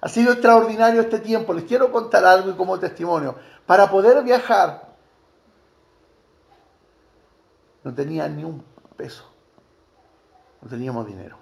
Ha 0.00 0.08
sido 0.08 0.32
extraordinario 0.32 1.02
este 1.02 1.18
tiempo. 1.18 1.52
Les 1.52 1.64
quiero 1.64 1.92
contar 1.92 2.24
algo 2.24 2.48
y 2.48 2.54
como 2.54 2.78
testimonio. 2.78 3.36
Para 3.66 3.90
poder 3.90 4.24
viajar, 4.24 4.88
no 7.84 7.94
tenía 7.94 8.26
ni 8.26 8.42
un 8.42 8.64
peso. 8.96 9.29
No 10.62 10.68
teníamos 10.68 11.06
dinero. 11.06 11.36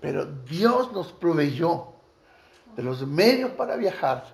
Pero 0.00 0.24
Dios 0.24 0.92
nos 0.92 1.12
proveyó 1.12 1.88
de 2.76 2.82
los 2.82 3.06
medios 3.06 3.50
para 3.52 3.76
viajar. 3.76 4.24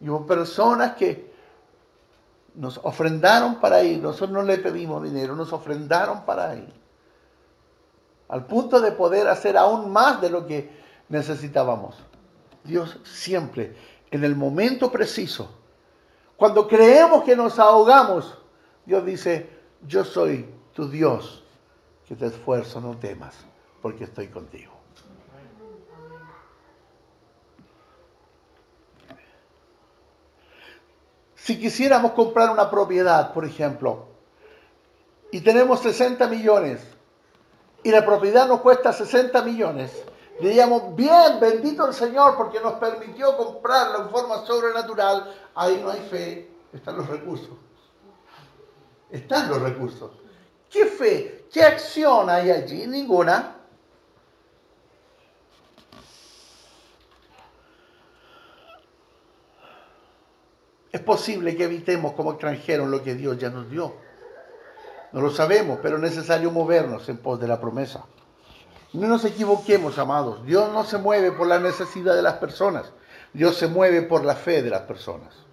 Y 0.00 0.08
hubo 0.08 0.26
personas 0.26 0.96
que 0.96 1.32
nos 2.54 2.78
ofrendaron 2.82 3.60
para 3.60 3.82
ir. 3.82 4.00
Nosotros 4.02 4.30
no 4.30 4.42
le 4.42 4.58
pedimos 4.58 5.02
dinero, 5.02 5.34
nos 5.34 5.52
ofrendaron 5.52 6.24
para 6.24 6.54
ir. 6.54 6.72
Al 8.28 8.46
punto 8.46 8.80
de 8.80 8.92
poder 8.92 9.28
hacer 9.28 9.56
aún 9.56 9.92
más 9.92 10.20
de 10.20 10.30
lo 10.30 10.46
que 10.46 10.70
necesitábamos. 11.08 11.96
Dios 12.64 12.98
siempre, 13.04 13.76
en 14.10 14.24
el 14.24 14.34
momento 14.36 14.90
preciso, 14.90 15.50
cuando 16.36 16.66
creemos 16.66 17.24
que 17.24 17.36
nos 17.36 17.58
ahogamos, 17.58 18.38
Dios 18.86 19.04
dice, 19.04 19.48
yo 19.86 20.04
soy 20.04 20.48
tu 20.74 20.88
Dios, 20.88 21.42
que 22.06 22.14
te 22.14 22.26
esfuerzo, 22.26 22.80
no 22.80 22.96
temas, 22.96 23.34
porque 23.80 24.04
estoy 24.04 24.28
contigo. 24.28 24.72
Si 31.34 31.58
quisiéramos 31.58 32.12
comprar 32.12 32.50
una 32.50 32.70
propiedad, 32.70 33.32
por 33.34 33.44
ejemplo, 33.44 34.06
y 35.30 35.40
tenemos 35.40 35.80
60 35.80 36.26
millones, 36.28 36.86
y 37.82 37.90
la 37.90 38.04
propiedad 38.04 38.48
nos 38.48 38.60
cuesta 38.60 38.92
60 38.92 39.42
millones, 39.42 40.04
diríamos, 40.40 40.94
bien, 40.96 41.38
bendito 41.40 41.86
el 41.86 41.92
Señor 41.92 42.36
porque 42.36 42.60
nos 42.60 42.74
permitió 42.74 43.36
comprarla 43.36 44.04
en 44.04 44.10
forma 44.10 44.46
sobrenatural, 44.46 45.34
ahí 45.54 45.80
no 45.82 45.90
hay 45.90 46.00
fe, 46.00 46.50
están 46.72 46.96
los 46.96 47.08
recursos. 47.08 47.63
Están 49.14 49.48
los 49.48 49.62
recursos. 49.62 50.10
¿Qué 50.68 50.86
fe? 50.86 51.46
¿Qué 51.52 51.62
acción 51.62 52.28
hay 52.28 52.50
allí? 52.50 52.84
Ninguna. 52.88 53.58
Es 60.90 61.00
posible 61.00 61.56
que 61.56 61.62
evitemos 61.62 62.14
como 62.14 62.32
extranjeros 62.32 62.88
lo 62.88 63.04
que 63.04 63.14
Dios 63.14 63.38
ya 63.38 63.50
nos 63.50 63.70
dio. 63.70 63.94
No 65.12 65.20
lo 65.20 65.30
sabemos, 65.30 65.78
pero 65.80 65.94
es 65.94 66.02
necesario 66.02 66.50
movernos 66.50 67.08
en 67.08 67.18
pos 67.18 67.38
de 67.38 67.46
la 67.46 67.60
promesa. 67.60 68.04
No 68.94 69.06
nos 69.06 69.24
equivoquemos, 69.24 69.96
amados. 69.98 70.44
Dios 70.44 70.72
no 70.72 70.82
se 70.82 70.98
mueve 70.98 71.30
por 71.30 71.46
la 71.46 71.60
necesidad 71.60 72.16
de 72.16 72.22
las 72.22 72.34
personas. 72.34 72.90
Dios 73.32 73.56
se 73.56 73.68
mueve 73.68 74.02
por 74.02 74.24
la 74.24 74.34
fe 74.34 74.60
de 74.60 74.70
las 74.70 74.82
personas. 74.82 75.43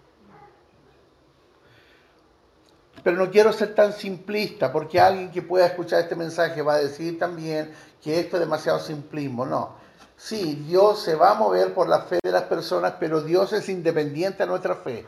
Pero 3.04 3.18
no 3.18 3.32
quiero 3.32 3.52
ser 3.52 3.74
tan 3.74 3.94
simplista, 3.94 4.72
porque 4.72 5.00
alguien 5.00 5.32
que 5.32 5.42
pueda 5.42 5.66
escuchar 5.66 6.02
este 6.02 6.16
mensaje 6.16 6.62
va 6.62 6.76
a 6.76 6.80
decir 6.80 7.18
también 7.18 7.74
que 8.02 8.20
esto 8.20 8.38
es 8.38 8.42
demasiado 8.42 8.80
simplismo. 8.80 9.46
No. 9.46 9.76
Sí, 10.16 10.64
Dios 10.68 11.02
se 11.02 11.16
va 11.16 11.32
a 11.32 11.36
mover 11.36 11.74
por 11.74 11.90
la 11.90 12.02
fe 12.02 12.20
de 12.24 12.32
las 12.32 12.44
personas, 12.44 12.94
pero 13.00 13.22
Dios 13.22 13.54
es 13.54 13.68
independiente 13.70 14.44
a 14.44 14.46
nuestra 14.46 14.76
fe. 14.76 15.08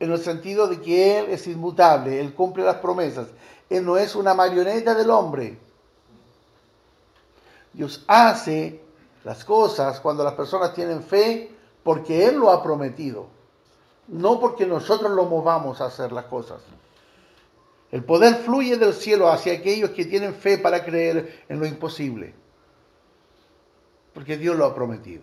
En 0.00 0.10
el 0.10 0.18
sentido 0.18 0.66
de 0.66 0.80
que 0.80 1.18
Él 1.18 1.26
es 1.30 1.46
inmutable, 1.46 2.20
Él 2.20 2.34
cumple 2.34 2.64
las 2.64 2.76
promesas. 2.76 3.28
Él 3.70 3.84
no 3.86 3.96
es 3.96 4.16
una 4.16 4.34
marioneta 4.34 4.94
del 4.94 5.10
hombre. 5.10 5.58
Dios 7.72 8.04
hace 8.08 8.82
las 9.22 9.44
cosas 9.44 10.00
cuando 10.00 10.24
las 10.24 10.34
personas 10.34 10.74
tienen 10.74 11.02
fe 11.02 11.52
porque 11.84 12.26
Él 12.26 12.36
lo 12.36 12.50
ha 12.50 12.62
prometido 12.62 13.33
no 14.08 14.40
porque 14.40 14.66
nosotros 14.66 15.12
lo 15.12 15.24
movamos 15.24 15.80
a 15.80 15.86
hacer 15.86 16.12
las 16.12 16.26
cosas. 16.26 16.60
El 17.90 18.04
poder 18.04 18.34
fluye 18.36 18.76
del 18.76 18.92
cielo 18.92 19.28
hacia 19.30 19.52
aquellos 19.52 19.90
que 19.90 20.04
tienen 20.04 20.34
fe 20.34 20.58
para 20.58 20.84
creer 20.84 21.44
en 21.48 21.60
lo 21.60 21.66
imposible, 21.66 22.34
porque 24.12 24.36
Dios 24.36 24.56
lo 24.56 24.64
ha 24.64 24.74
prometido. 24.74 25.22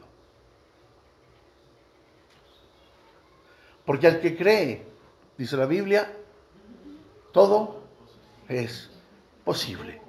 Porque 3.86 4.08
al 4.08 4.22
que 4.22 4.38
cree, 4.38 4.86
dice 5.38 5.58
la 5.58 5.66
Biblia, 5.66 6.18
todo 7.34 7.82
es 8.48 8.90
posible. 9.44 10.00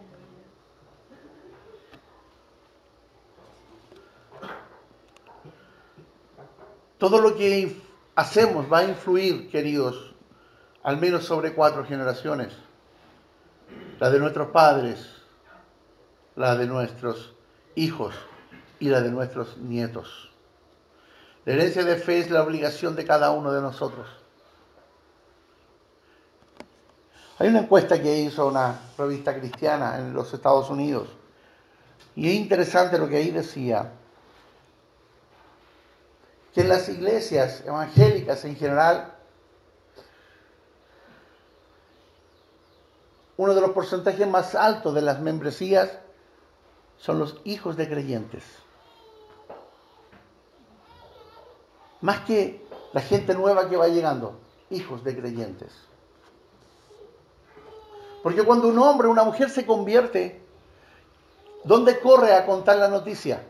Todo 6.98 7.20
lo 7.20 7.34
que 7.34 7.82
hacemos 8.14 8.70
va 8.72 8.78
a 8.78 8.84
influir, 8.84 9.50
queridos, 9.50 10.14
al 10.82 10.98
menos 10.98 11.24
sobre 11.24 11.54
cuatro 11.54 11.84
generaciones. 11.84 12.52
La 13.98 14.10
de 14.10 14.18
nuestros 14.18 14.48
padres, 14.48 15.06
la 16.36 16.56
de 16.56 16.66
nuestros 16.66 17.34
hijos 17.74 18.14
y 18.78 18.88
la 18.88 19.00
de 19.00 19.10
nuestros 19.10 19.56
nietos. 19.58 20.30
La 21.44 21.54
herencia 21.54 21.84
de 21.84 21.96
fe 21.96 22.20
es 22.20 22.30
la 22.30 22.42
obligación 22.42 22.94
de 22.96 23.04
cada 23.04 23.30
uno 23.30 23.52
de 23.52 23.60
nosotros. 23.60 24.08
Hay 27.38 27.48
una 27.48 27.60
encuesta 27.60 28.00
que 28.00 28.20
hizo 28.20 28.46
una 28.46 28.78
revista 28.96 29.36
cristiana 29.38 29.98
en 29.98 30.12
los 30.12 30.32
Estados 30.32 30.70
Unidos 30.70 31.08
y 32.14 32.28
es 32.28 32.34
interesante 32.34 32.98
lo 32.98 33.08
que 33.08 33.16
ahí 33.16 33.30
decía 33.30 33.92
que 36.52 36.60
en 36.60 36.68
las 36.68 36.88
iglesias 36.88 37.62
evangélicas 37.64 38.44
en 38.44 38.56
general, 38.56 39.14
uno 43.36 43.54
de 43.54 43.60
los 43.60 43.70
porcentajes 43.70 44.28
más 44.28 44.54
altos 44.54 44.94
de 44.94 45.02
las 45.02 45.20
membresías 45.20 45.90
son 46.98 47.18
los 47.18 47.40
hijos 47.44 47.76
de 47.76 47.88
creyentes. 47.88 48.44
Más 52.02 52.20
que 52.20 52.64
la 52.92 53.00
gente 53.00 53.34
nueva 53.34 53.68
que 53.70 53.76
va 53.76 53.88
llegando, 53.88 54.38
hijos 54.70 55.02
de 55.04 55.16
creyentes. 55.16 55.72
Porque 58.22 58.44
cuando 58.44 58.68
un 58.68 58.78
hombre 58.78 59.08
o 59.08 59.10
una 59.10 59.24
mujer 59.24 59.48
se 59.48 59.64
convierte, 59.64 60.44
¿dónde 61.64 61.98
corre 61.98 62.34
a 62.34 62.44
contar 62.44 62.76
la 62.76 62.88
noticia? 62.88 63.42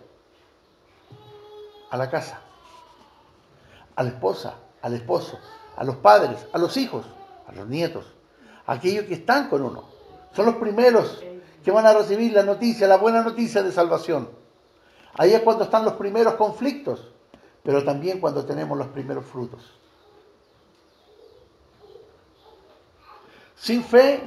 A 1.90 1.96
la 1.96 2.08
casa 2.08 2.42
a 3.96 4.02
la 4.02 4.10
esposa, 4.10 4.54
al 4.80 4.94
esposo, 4.94 5.38
a 5.76 5.84
los 5.84 5.96
padres, 5.96 6.46
a 6.52 6.58
los 6.58 6.76
hijos, 6.76 7.06
a 7.46 7.52
los 7.52 7.66
nietos, 7.68 8.06
a 8.66 8.72
aquellos 8.72 9.04
que 9.04 9.14
están 9.14 9.48
con 9.48 9.62
uno. 9.62 9.84
Son 10.32 10.46
los 10.46 10.56
primeros 10.56 11.22
que 11.64 11.70
van 11.70 11.86
a 11.86 11.92
recibir 11.92 12.32
la 12.32 12.42
noticia, 12.42 12.88
la 12.88 12.96
buena 12.96 13.22
noticia 13.22 13.62
de 13.62 13.72
salvación. 13.72 14.28
Ahí 15.14 15.32
es 15.32 15.42
cuando 15.42 15.64
están 15.64 15.84
los 15.84 15.94
primeros 15.94 16.34
conflictos, 16.34 17.12
pero 17.62 17.84
también 17.84 18.20
cuando 18.20 18.44
tenemos 18.44 18.76
los 18.76 18.88
primeros 18.88 19.24
frutos. 19.26 19.78
Sin 23.54 23.84
fe 23.84 24.20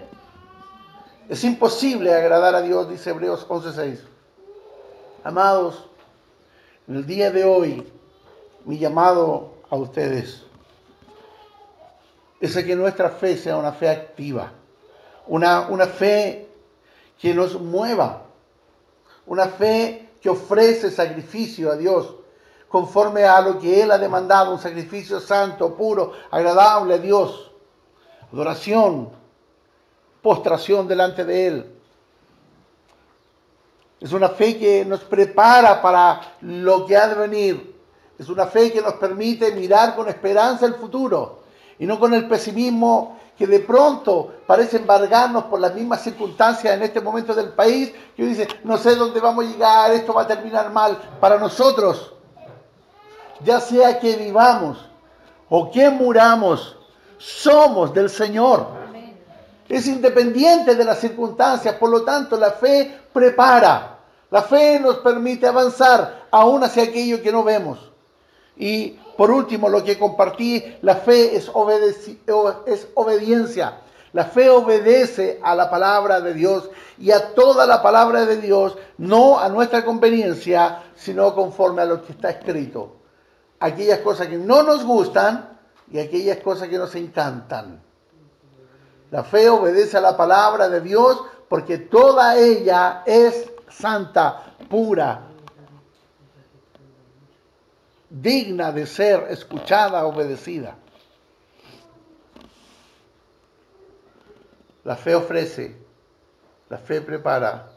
es 1.27 1.43
imposible 1.43 2.13
agradar 2.13 2.55
a 2.55 2.61
Dios, 2.61 2.87
dice 2.87 3.09
Hebreos 3.09 3.45
11:6. 3.49 3.99
Amados, 5.23 5.89
en 6.87 6.97
el 6.97 7.05
día 7.05 7.31
de 7.31 7.43
hoy, 7.43 7.91
mi 8.63 8.77
llamado 8.77 9.54
a 9.69 9.75
ustedes. 9.75 10.43
Es 12.39 12.55
que 12.55 12.75
nuestra 12.75 13.09
fe 13.09 13.37
sea 13.37 13.57
una 13.57 13.71
fe 13.71 13.89
activa, 13.89 14.51
una, 15.27 15.67
una 15.67 15.87
fe 15.87 16.49
que 17.19 17.33
nos 17.33 17.59
mueva, 17.59 18.23
una 19.25 19.47
fe 19.47 20.09
que 20.21 20.29
ofrece 20.29 20.91
sacrificio 20.91 21.71
a 21.71 21.75
Dios 21.75 22.15
conforme 22.67 23.23
a 23.23 23.39
lo 23.41 23.57
que 23.59 23.81
Él 23.81 23.91
ha 23.91 23.97
demandado, 23.97 24.51
un 24.51 24.59
sacrificio 24.59 25.19
santo, 25.19 25.75
puro, 25.75 26.11
agradable 26.29 26.95
a 26.95 26.97
Dios, 26.97 27.51
adoración, 28.31 29.09
postración 30.21 30.87
delante 30.87 31.23
de 31.23 31.47
Él. 31.47 31.71
Es 34.01 34.11
una 34.11 34.29
fe 34.29 34.57
que 34.57 34.83
nos 34.83 35.01
prepara 35.01 35.81
para 35.81 36.21
lo 36.41 36.85
que 36.85 36.97
ha 36.97 37.07
de 37.07 37.15
venir 37.15 37.74
es 38.17 38.29
una 38.29 38.47
fe 38.47 38.71
que 38.71 38.81
nos 38.81 38.93
permite 38.93 39.51
mirar 39.51 39.95
con 39.95 40.07
esperanza 40.07 40.65
el 40.65 40.75
futuro. 40.75 41.43
y 41.77 41.85
no 41.85 41.99
con 41.99 42.13
el 42.13 42.27
pesimismo 42.27 43.17
que 43.37 43.47
de 43.47 43.59
pronto 43.59 44.31
parece 44.47 44.77
embargarnos 44.77 45.45
por 45.45 45.59
las 45.59 45.75
mismas 45.75 46.01
circunstancias 46.01 46.73
en 46.73 46.83
este 46.83 47.01
momento 47.01 47.33
del 47.33 47.49
país, 47.49 47.91
que 48.15 48.23
dice, 48.23 48.47
no 48.63 48.77
sé 48.77 48.95
dónde 48.95 49.19
vamos 49.19 49.43
a 49.43 49.47
llegar, 49.49 49.91
esto 49.91 50.13
va 50.13 50.21
a 50.21 50.27
terminar 50.27 50.71
mal. 50.71 50.97
Para 51.19 51.37
nosotros, 51.37 52.13
ya 53.43 53.59
sea 53.59 53.99
que 53.99 54.15
vivamos 54.15 54.77
o 55.49 55.69
que 55.69 55.89
muramos, 55.89 56.77
somos 57.17 57.93
del 57.93 58.09
Señor. 58.09 58.67
Es 59.67 59.87
independiente 59.87 60.75
de 60.75 60.85
las 60.85 60.99
circunstancias, 60.99 61.75
por 61.75 61.89
lo 61.89 62.03
tanto 62.03 62.37
la 62.37 62.51
fe 62.51 63.01
prepara. 63.11 63.99
La 64.31 64.43
fe 64.43 64.79
nos 64.79 64.97
permite 64.99 65.47
avanzar 65.47 66.27
aún 66.31 66.63
hacia 66.63 66.83
aquello 66.83 67.21
que 67.21 67.31
no 67.31 67.43
vemos. 67.43 67.91
Y 68.57 68.99
por 69.17 69.31
último, 69.31 69.69
lo 69.69 69.83
que 69.83 69.97
compartí, 69.97 70.77
la 70.81 70.95
fe 70.95 71.35
es, 71.35 71.49
obediencia. 72.93 73.81
La 74.13 74.25
fe 74.25 74.49
obedece 74.49 75.39
a 75.43 75.55
la 75.55 75.69
palabra 75.69 76.21
de 76.21 76.33
Dios 76.33 76.69
y 76.97 77.11
a 77.11 77.33
toda 77.33 77.65
la 77.65 77.81
palabra 77.81 78.25
de 78.25 78.37
Dios, 78.37 78.77
no 78.97 79.39
a 79.39 79.49
nuestra 79.49 79.83
conveniencia, 79.83 80.83
sino 80.95 81.35
conforme 81.35 81.81
a 81.81 81.85
lo 81.85 82.01
que 82.01 82.13
está 82.13 82.29
escrito. 82.29 82.95
Aquellas 83.59 83.99
cosas 83.99 84.27
que 84.27 84.37
no 84.37 84.63
nos 84.63 84.85
gustan 84.85 85.57
y 85.91 85.99
aquellas 85.99 86.37
cosas 86.37 86.69
que 86.69 86.77
nos 86.77 86.95
encantan. 86.95 87.81
La 89.11 89.23
fe 89.23 89.49
obedece 89.49 89.97
a 89.97 90.01
la 90.01 90.15
palabra 90.17 90.69
de 90.69 90.81
Dios 90.81 91.21
porque 91.49 91.77
toda 91.77 92.37
ella 92.37 93.03
es 93.05 93.51
santa, 93.69 94.55
pura, 94.69 95.27
digna 98.21 98.71
de 98.71 98.85
ser 98.85 99.27
escuchada, 99.29 100.05
obedecida. 100.05 100.75
La 104.85 104.95
fe 104.95 105.15
ofrece, 105.15 105.75
la 106.69 106.77
fe 106.77 107.01
prepara, 107.01 107.71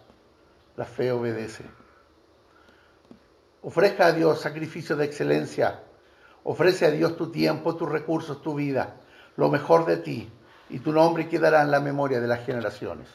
la 0.77 0.85
fe 0.85 1.11
obedece. 1.11 1.65
Ofrezca 3.63 4.07
a 4.07 4.13
Dios 4.13 4.41
sacrificio 4.41 4.95
de 4.95 5.07
excelencia. 5.07 5.83
Ofrece 6.45 6.87
a 6.87 6.91
Dios 6.93 7.17
tu 7.17 7.33
tiempo, 7.33 7.75
tus 7.75 7.89
recursos, 7.89 8.41
tu 8.41 8.55
vida, 8.55 8.95
lo 9.37 9.49
mejor 9.49 9.87
de 9.87 9.97
ti, 9.97 10.31
y 10.71 10.79
tu 10.79 10.93
nombre 10.93 11.29
quedará 11.29 11.63
en 11.63 11.73
la 11.73 11.81
memoria 11.81 12.21
de 12.21 12.29
las 12.29 12.45
generaciones. 12.47 13.09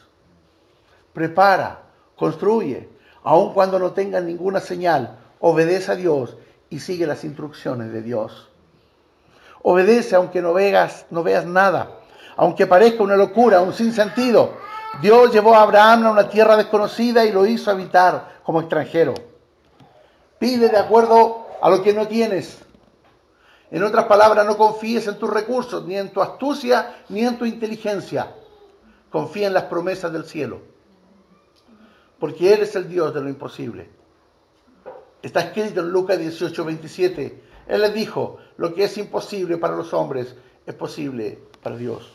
Prepara, 1.14 1.84
construye, 2.16 2.88
aun 3.22 3.54
cuando 3.54 3.78
no 3.78 3.92
tengas 3.92 4.22
ninguna 4.22 4.60
señal, 4.60 5.18
obedece 5.40 5.92
a 5.92 5.96
Dios 5.96 6.36
y 6.74 6.80
sigue 6.80 7.06
las 7.06 7.22
instrucciones 7.22 7.92
de 7.92 8.02
Dios. 8.02 8.48
Obedece 9.62 10.16
aunque 10.16 10.42
no 10.42 10.52
veas, 10.52 11.06
no 11.08 11.22
veas 11.22 11.46
nada, 11.46 11.88
aunque 12.36 12.66
parezca 12.66 13.04
una 13.04 13.14
locura, 13.14 13.60
un 13.60 13.72
sinsentido. 13.72 14.54
Dios 15.00 15.32
llevó 15.32 15.54
a 15.54 15.62
Abraham 15.62 16.06
a 16.06 16.10
una 16.10 16.28
tierra 16.28 16.56
desconocida 16.56 17.24
y 17.24 17.30
lo 17.30 17.46
hizo 17.46 17.70
habitar 17.70 18.40
como 18.42 18.58
extranjero. 18.58 19.14
Pide 20.40 20.68
de 20.68 20.76
acuerdo 20.76 21.46
a 21.62 21.70
lo 21.70 21.80
que 21.80 21.92
no 21.92 22.08
tienes. 22.08 22.58
En 23.70 23.84
otras 23.84 24.06
palabras, 24.06 24.44
no 24.44 24.56
confíes 24.56 25.06
en 25.06 25.16
tus 25.16 25.30
recursos, 25.30 25.86
ni 25.86 25.96
en 25.96 26.10
tu 26.10 26.20
astucia, 26.22 27.04
ni 27.08 27.24
en 27.24 27.38
tu 27.38 27.44
inteligencia. 27.44 28.34
Confía 29.10 29.46
en 29.46 29.54
las 29.54 29.64
promesas 29.64 30.12
del 30.12 30.24
cielo. 30.24 30.60
Porque 32.18 32.52
Él 32.52 32.62
es 32.62 32.74
el 32.74 32.88
Dios 32.88 33.14
de 33.14 33.20
lo 33.20 33.28
imposible. 33.28 33.88
Está 35.24 35.40
escrito 35.40 35.80
en 35.80 35.88
Lucas 35.88 36.18
18, 36.18 36.64
27. 36.66 37.44
Él 37.66 37.80
le 37.80 37.90
dijo, 37.92 38.36
lo 38.58 38.74
que 38.74 38.84
es 38.84 38.98
imposible 38.98 39.56
para 39.56 39.74
los 39.74 39.94
hombres 39.94 40.36
es 40.66 40.74
posible 40.74 41.48
para 41.62 41.78
Dios. 41.78 42.12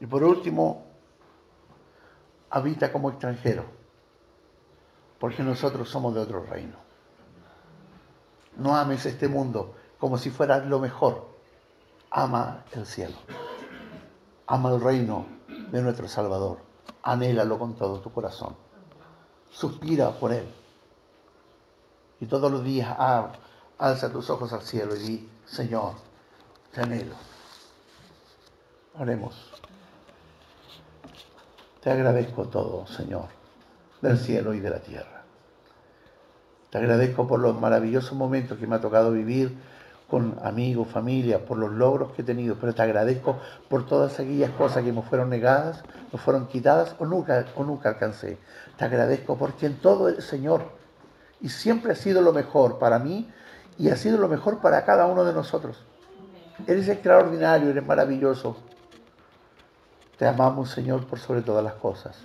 Y 0.00 0.06
por 0.06 0.24
último, 0.24 0.84
habita 2.50 2.90
como 2.90 3.08
extranjero, 3.10 3.66
porque 5.20 5.44
nosotros 5.44 5.88
somos 5.88 6.12
de 6.12 6.20
otro 6.22 6.42
reino. 6.42 6.74
No 8.56 8.74
ames 8.74 9.06
este 9.06 9.28
mundo 9.28 9.76
como 10.00 10.18
si 10.18 10.30
fuera 10.30 10.58
lo 10.58 10.80
mejor. 10.80 11.28
Ama 12.10 12.64
el 12.72 12.84
cielo. 12.84 13.14
Ama 14.48 14.70
el 14.70 14.80
reino 14.80 15.24
de 15.70 15.80
nuestro 15.80 16.08
Salvador. 16.08 16.58
Anhélalo 17.04 17.60
con 17.60 17.76
todo 17.76 18.00
tu 18.00 18.12
corazón. 18.12 18.56
Suspira 19.52 20.10
por 20.10 20.32
él 20.32 20.61
y 22.22 22.26
todos 22.26 22.52
los 22.52 22.62
días 22.62 22.96
alza 23.78 24.12
tus 24.12 24.30
ojos 24.30 24.52
al 24.52 24.62
cielo 24.62 24.94
y 24.94 24.98
di, 25.00 25.28
Señor, 25.44 25.94
te 26.72 26.80
anhelo. 26.80 27.16
Oremos. 28.96 29.50
Te 31.80 31.90
agradezco 31.90 32.44
todo, 32.44 32.86
Señor, 32.86 33.24
del 34.00 34.16
cielo 34.18 34.54
y 34.54 34.60
de 34.60 34.70
la 34.70 34.78
tierra. 34.78 35.24
Te 36.70 36.78
agradezco 36.78 37.26
por 37.26 37.40
los 37.40 37.60
maravillosos 37.60 38.12
momentos 38.12 38.56
que 38.56 38.68
me 38.68 38.76
ha 38.76 38.80
tocado 38.80 39.10
vivir 39.10 39.58
con 40.08 40.38
amigos, 40.44 40.86
familia, 40.86 41.44
por 41.44 41.58
los 41.58 41.72
logros 41.72 42.12
que 42.12 42.22
he 42.22 42.24
tenido, 42.24 42.54
pero 42.54 42.72
te 42.72 42.82
agradezco 42.82 43.40
por 43.68 43.84
todas 43.84 44.20
aquellas 44.20 44.52
cosas 44.52 44.84
que 44.84 44.92
me 44.92 45.02
fueron 45.02 45.28
negadas, 45.28 45.82
me 46.12 46.20
fueron 46.20 46.46
quitadas 46.46 46.94
o 47.00 47.04
nunca, 47.04 47.46
o 47.56 47.64
nunca 47.64 47.88
alcancé. 47.88 48.38
Te 48.76 48.84
agradezco 48.84 49.36
porque 49.36 49.66
en 49.66 49.80
todo 49.80 50.08
el 50.08 50.22
Señor 50.22 50.81
y 51.42 51.48
siempre 51.48 51.92
ha 51.92 51.96
sido 51.96 52.22
lo 52.22 52.32
mejor 52.32 52.78
para 52.78 52.98
mí 53.00 53.28
y 53.76 53.90
ha 53.90 53.96
sido 53.96 54.16
lo 54.16 54.28
mejor 54.28 54.60
para 54.60 54.84
cada 54.84 55.06
uno 55.06 55.24
de 55.24 55.32
nosotros. 55.32 55.76
Eres 56.66 56.88
extraordinario, 56.88 57.70
eres 57.70 57.84
maravilloso. 57.84 58.56
Te 60.16 60.26
amamos, 60.26 60.70
Señor, 60.70 61.04
por 61.06 61.18
sobre 61.18 61.42
todas 61.42 61.64
las 61.64 61.74
cosas. 61.74 62.16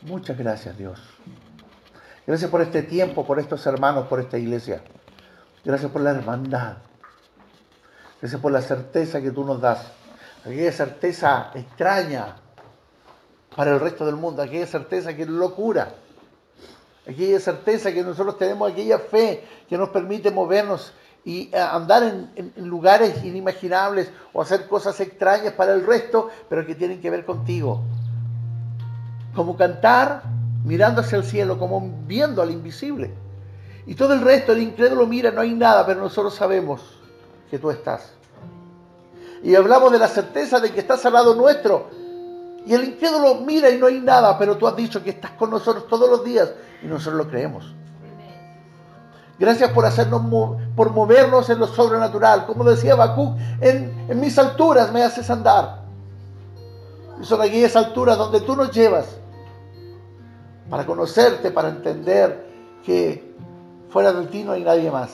Muchas 0.00 0.38
gracias, 0.38 0.78
Dios. 0.78 1.02
Gracias 2.26 2.50
por 2.50 2.62
este 2.62 2.82
tiempo, 2.82 3.26
por 3.26 3.38
estos 3.38 3.66
hermanos, 3.66 4.06
por 4.06 4.20
esta 4.20 4.38
iglesia. 4.38 4.80
Gracias 5.62 5.90
por 5.90 6.00
la 6.00 6.12
hermandad. 6.12 6.78
Gracias 8.20 8.40
por 8.40 8.50
la 8.52 8.62
certeza 8.62 9.20
que 9.20 9.30
tú 9.30 9.44
nos 9.44 9.60
das. 9.60 9.92
Aquella 10.44 10.72
certeza 10.72 11.50
extraña 11.54 12.36
para 13.54 13.72
el 13.72 13.80
resto 13.80 14.06
del 14.06 14.16
mundo. 14.16 14.42
Aquella 14.42 14.66
certeza 14.66 15.14
que 15.14 15.22
es 15.22 15.28
locura 15.28 15.88
aquella 17.08 17.40
certeza 17.40 17.92
que 17.92 18.02
nosotros 18.02 18.38
tenemos, 18.38 18.70
aquella 18.70 18.98
fe 18.98 19.44
que 19.68 19.78
nos 19.78 19.90
permite 19.90 20.30
movernos 20.30 20.92
y 21.24 21.50
eh, 21.52 21.58
andar 21.58 22.02
en, 22.02 22.52
lugares 22.56 23.24
inimaginables 23.24 24.10
o 24.32 24.42
hacer 24.42 24.66
cosas 24.68 24.98
extrañas 25.00 25.52
para 25.54 25.72
el 25.72 25.86
resto, 25.86 26.30
pero 26.48 26.66
que 26.66 26.74
tienen 26.74 27.00
que 27.00 27.10
ver 27.10 27.24
contigo. 27.24 27.82
Como 29.34 29.56
cantar 29.56 30.22
mirando 30.64 31.00
hacia 31.00 31.18
el 31.18 31.24
cielo, 31.24 31.58
como 31.58 31.90
viendo 32.06 32.42
al 32.42 32.50
invisible. 32.50 33.12
Y 33.86 33.94
todo 33.94 34.14
el 34.14 34.20
resto, 34.20 34.52
el 34.52 34.62
incrédulo 34.62 35.06
mira, 35.06 35.30
no 35.30 35.40
hay 35.40 35.54
nada, 35.54 35.86
pero 35.86 36.00
nosotros 36.00 36.34
sabemos 36.34 36.80
que 37.50 37.58
tú 37.58 37.70
estás. 37.70 38.12
Y 39.42 39.54
hablamos 39.54 39.92
de 39.92 39.98
la 39.98 40.08
certeza 40.08 40.58
de 40.58 40.72
que 40.72 40.80
estás 40.80 41.04
al 41.06 41.12
lado 41.12 41.34
nuestro, 41.34 41.88
y 42.66 42.74
el 42.74 42.82
incrédulo 42.82 43.36
mira 43.36 43.70
y 43.70 43.78
no 43.78 43.86
hay 43.86 44.00
nada, 44.00 44.36
pero 44.36 44.56
tú 44.56 44.66
has 44.66 44.74
dicho 44.74 45.02
que 45.02 45.10
estás 45.10 45.30
con 45.32 45.50
nosotros 45.50 45.86
todos 45.86 46.10
los 46.10 46.24
días 46.24 46.52
y 46.82 46.86
nosotros 46.86 47.24
lo 47.24 47.30
creemos. 47.30 47.72
Gracias 49.38 49.70
por 49.70 49.86
hacernos, 49.86 50.22
por 50.74 50.90
movernos 50.90 51.48
en 51.48 51.60
lo 51.60 51.68
sobrenatural. 51.68 52.44
Como 52.44 52.64
decía 52.64 52.96
Bakú, 52.96 53.36
en, 53.60 54.06
en 54.08 54.20
mis 54.20 54.36
alturas 54.36 54.90
me 54.92 55.04
haces 55.04 55.30
andar. 55.30 55.82
Y 57.20 57.24
son 57.24 57.40
aquellas 57.40 57.76
alturas 57.76 58.18
donde 58.18 58.40
tú 58.40 58.56
nos 58.56 58.72
llevas 58.72 59.06
para 60.68 60.84
conocerte, 60.84 61.52
para 61.52 61.68
entender 61.68 62.46
que 62.84 63.32
fuera 63.90 64.12
de 64.12 64.26
ti 64.26 64.42
no 64.42 64.52
hay 64.52 64.64
nadie 64.64 64.90
más. 64.90 65.10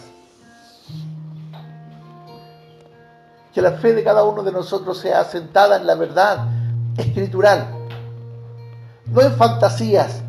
Que 3.53 3.61
la 3.61 3.73
fe 3.73 3.93
de 3.93 4.03
cada 4.03 4.25
uno 4.25 4.43
de 4.43 4.53
nosotros 4.53 4.97
sea 4.97 5.21
asentada 5.21 5.77
en 5.77 5.87
la 5.87 5.97
verdad 5.97 6.47
escritural, 6.97 7.69
no 9.07 9.21
en 9.21 9.33
fantasías, 9.33 10.23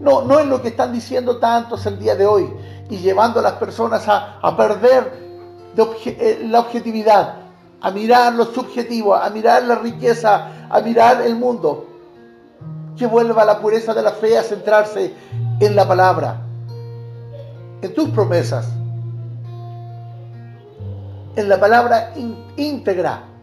no, 0.00 0.22
no 0.22 0.40
en 0.40 0.50
lo 0.50 0.60
que 0.60 0.68
están 0.68 0.92
diciendo 0.92 1.38
tantos 1.38 1.86
el 1.86 1.98
día 1.98 2.14
de 2.14 2.26
hoy 2.26 2.52
y 2.90 2.98
llevando 2.98 3.40
a 3.40 3.42
las 3.42 3.54
personas 3.54 4.04
a, 4.06 4.56
perder 4.56 5.12
eh, 5.76 6.42
la 6.44 6.60
objetividad, 6.60 7.36
a 7.80 7.90
mirar 7.90 8.34
lo 8.34 8.44
subjetivo, 8.46 9.14
a 9.14 9.28
mirar 9.30 9.62
la 9.64 9.76
riqueza, 9.76 10.68
a 10.68 10.80
mirar 10.80 11.22
el 11.22 11.36
mundo. 11.36 11.88
Que 12.96 13.06
vuelva 13.06 13.44
la 13.44 13.58
pureza 13.58 13.92
de 13.92 14.02
la 14.02 14.12
fe 14.12 14.38
a 14.38 14.42
centrarse 14.42 15.14
en 15.58 15.74
la 15.74 15.88
palabra, 15.88 16.42
en 17.82 17.92
tus 17.94 18.10
promesas, 18.10 18.68
en 21.34 21.48
la 21.48 21.58
palabra 21.58 22.12
íntegra 22.56 23.33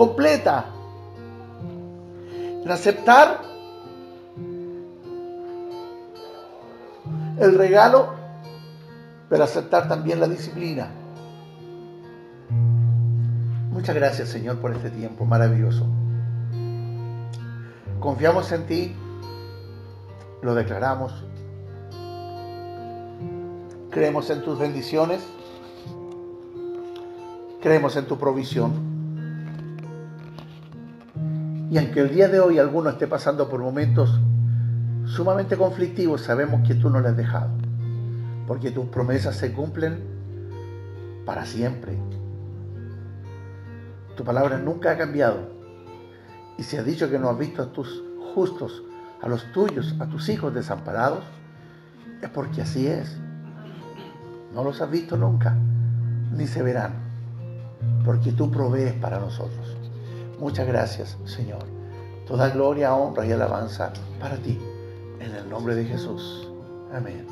completa. 0.00 0.64
En 2.64 2.70
aceptar 2.70 3.42
el 7.38 7.58
regalo 7.58 8.14
pero 9.28 9.44
aceptar 9.44 9.88
también 9.88 10.18
la 10.18 10.26
disciplina. 10.26 10.88
Muchas 13.70 13.94
gracias 13.94 14.30
Señor 14.30 14.56
por 14.56 14.72
este 14.72 14.88
tiempo 14.88 15.26
maravilloso. 15.26 15.86
Confiamos 18.00 18.50
en 18.52 18.66
ti, 18.66 18.96
lo 20.40 20.54
declaramos. 20.54 21.12
Creemos 23.90 24.30
en 24.30 24.42
tus 24.42 24.58
bendiciones, 24.58 25.20
creemos 27.60 27.96
en 27.96 28.06
tu 28.06 28.16
provisión. 28.16 28.89
Y 31.70 31.78
aunque 31.78 32.00
el 32.00 32.10
día 32.12 32.26
de 32.26 32.40
hoy 32.40 32.58
alguno 32.58 32.90
esté 32.90 33.06
pasando 33.06 33.48
por 33.48 33.60
momentos 33.60 34.20
sumamente 35.06 35.56
conflictivos, 35.56 36.22
sabemos 36.22 36.66
que 36.66 36.74
tú 36.74 36.90
no 36.90 37.00
le 37.00 37.10
has 37.10 37.16
dejado, 37.16 37.50
porque 38.48 38.72
tus 38.72 38.86
promesas 38.86 39.36
se 39.36 39.52
cumplen 39.52 40.02
para 41.24 41.46
siempre. 41.46 41.96
Tu 44.16 44.24
palabra 44.24 44.58
nunca 44.58 44.90
ha 44.90 44.98
cambiado 44.98 45.48
y 46.58 46.64
si 46.64 46.76
has 46.76 46.84
dicho 46.84 47.08
que 47.08 47.20
no 47.20 47.30
has 47.30 47.38
visto 47.38 47.62
a 47.62 47.72
tus 47.72 48.02
justos, 48.34 48.82
a 49.22 49.28
los 49.28 49.44
tuyos, 49.52 49.94
a 50.00 50.06
tus 50.06 50.28
hijos 50.28 50.52
desamparados, 50.52 51.22
es 52.20 52.28
porque 52.30 52.62
así 52.62 52.88
es. 52.88 53.16
No 54.52 54.64
los 54.64 54.82
has 54.82 54.90
visto 54.90 55.16
nunca, 55.16 55.56
ni 56.32 56.48
se 56.48 56.64
verán, 56.64 56.94
porque 58.04 58.32
tú 58.32 58.50
provees 58.50 58.94
para 58.94 59.20
nosotros. 59.20 59.79
Muchas 60.40 60.66
gracias, 60.66 61.18
Señor. 61.26 61.66
Toda 62.26 62.48
gloria, 62.48 62.94
honra 62.94 63.26
y 63.26 63.32
alabanza 63.32 63.92
para 64.18 64.36
ti, 64.38 64.58
en 65.20 65.34
el 65.34 65.50
nombre 65.50 65.74
de 65.74 65.84
Jesús. 65.84 66.48
Amén. 66.92 67.26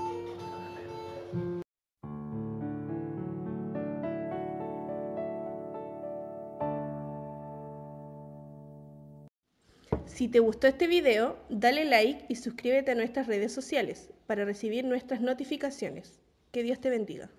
Si 10.04 10.28
te 10.28 10.40
gustó 10.40 10.66
este 10.66 10.86
video, 10.86 11.38
dale 11.48 11.86
like 11.86 12.26
y 12.28 12.36
suscríbete 12.36 12.90
a 12.90 12.94
nuestras 12.94 13.26
redes 13.26 13.52
sociales 13.52 14.11
para 14.26 14.44
recibir 14.44 14.84
nuestras 14.84 15.22
notificaciones. 15.22 16.18
Que 16.52 16.62
Dios 16.62 16.78
te 16.80 16.90
bendiga. 16.90 17.30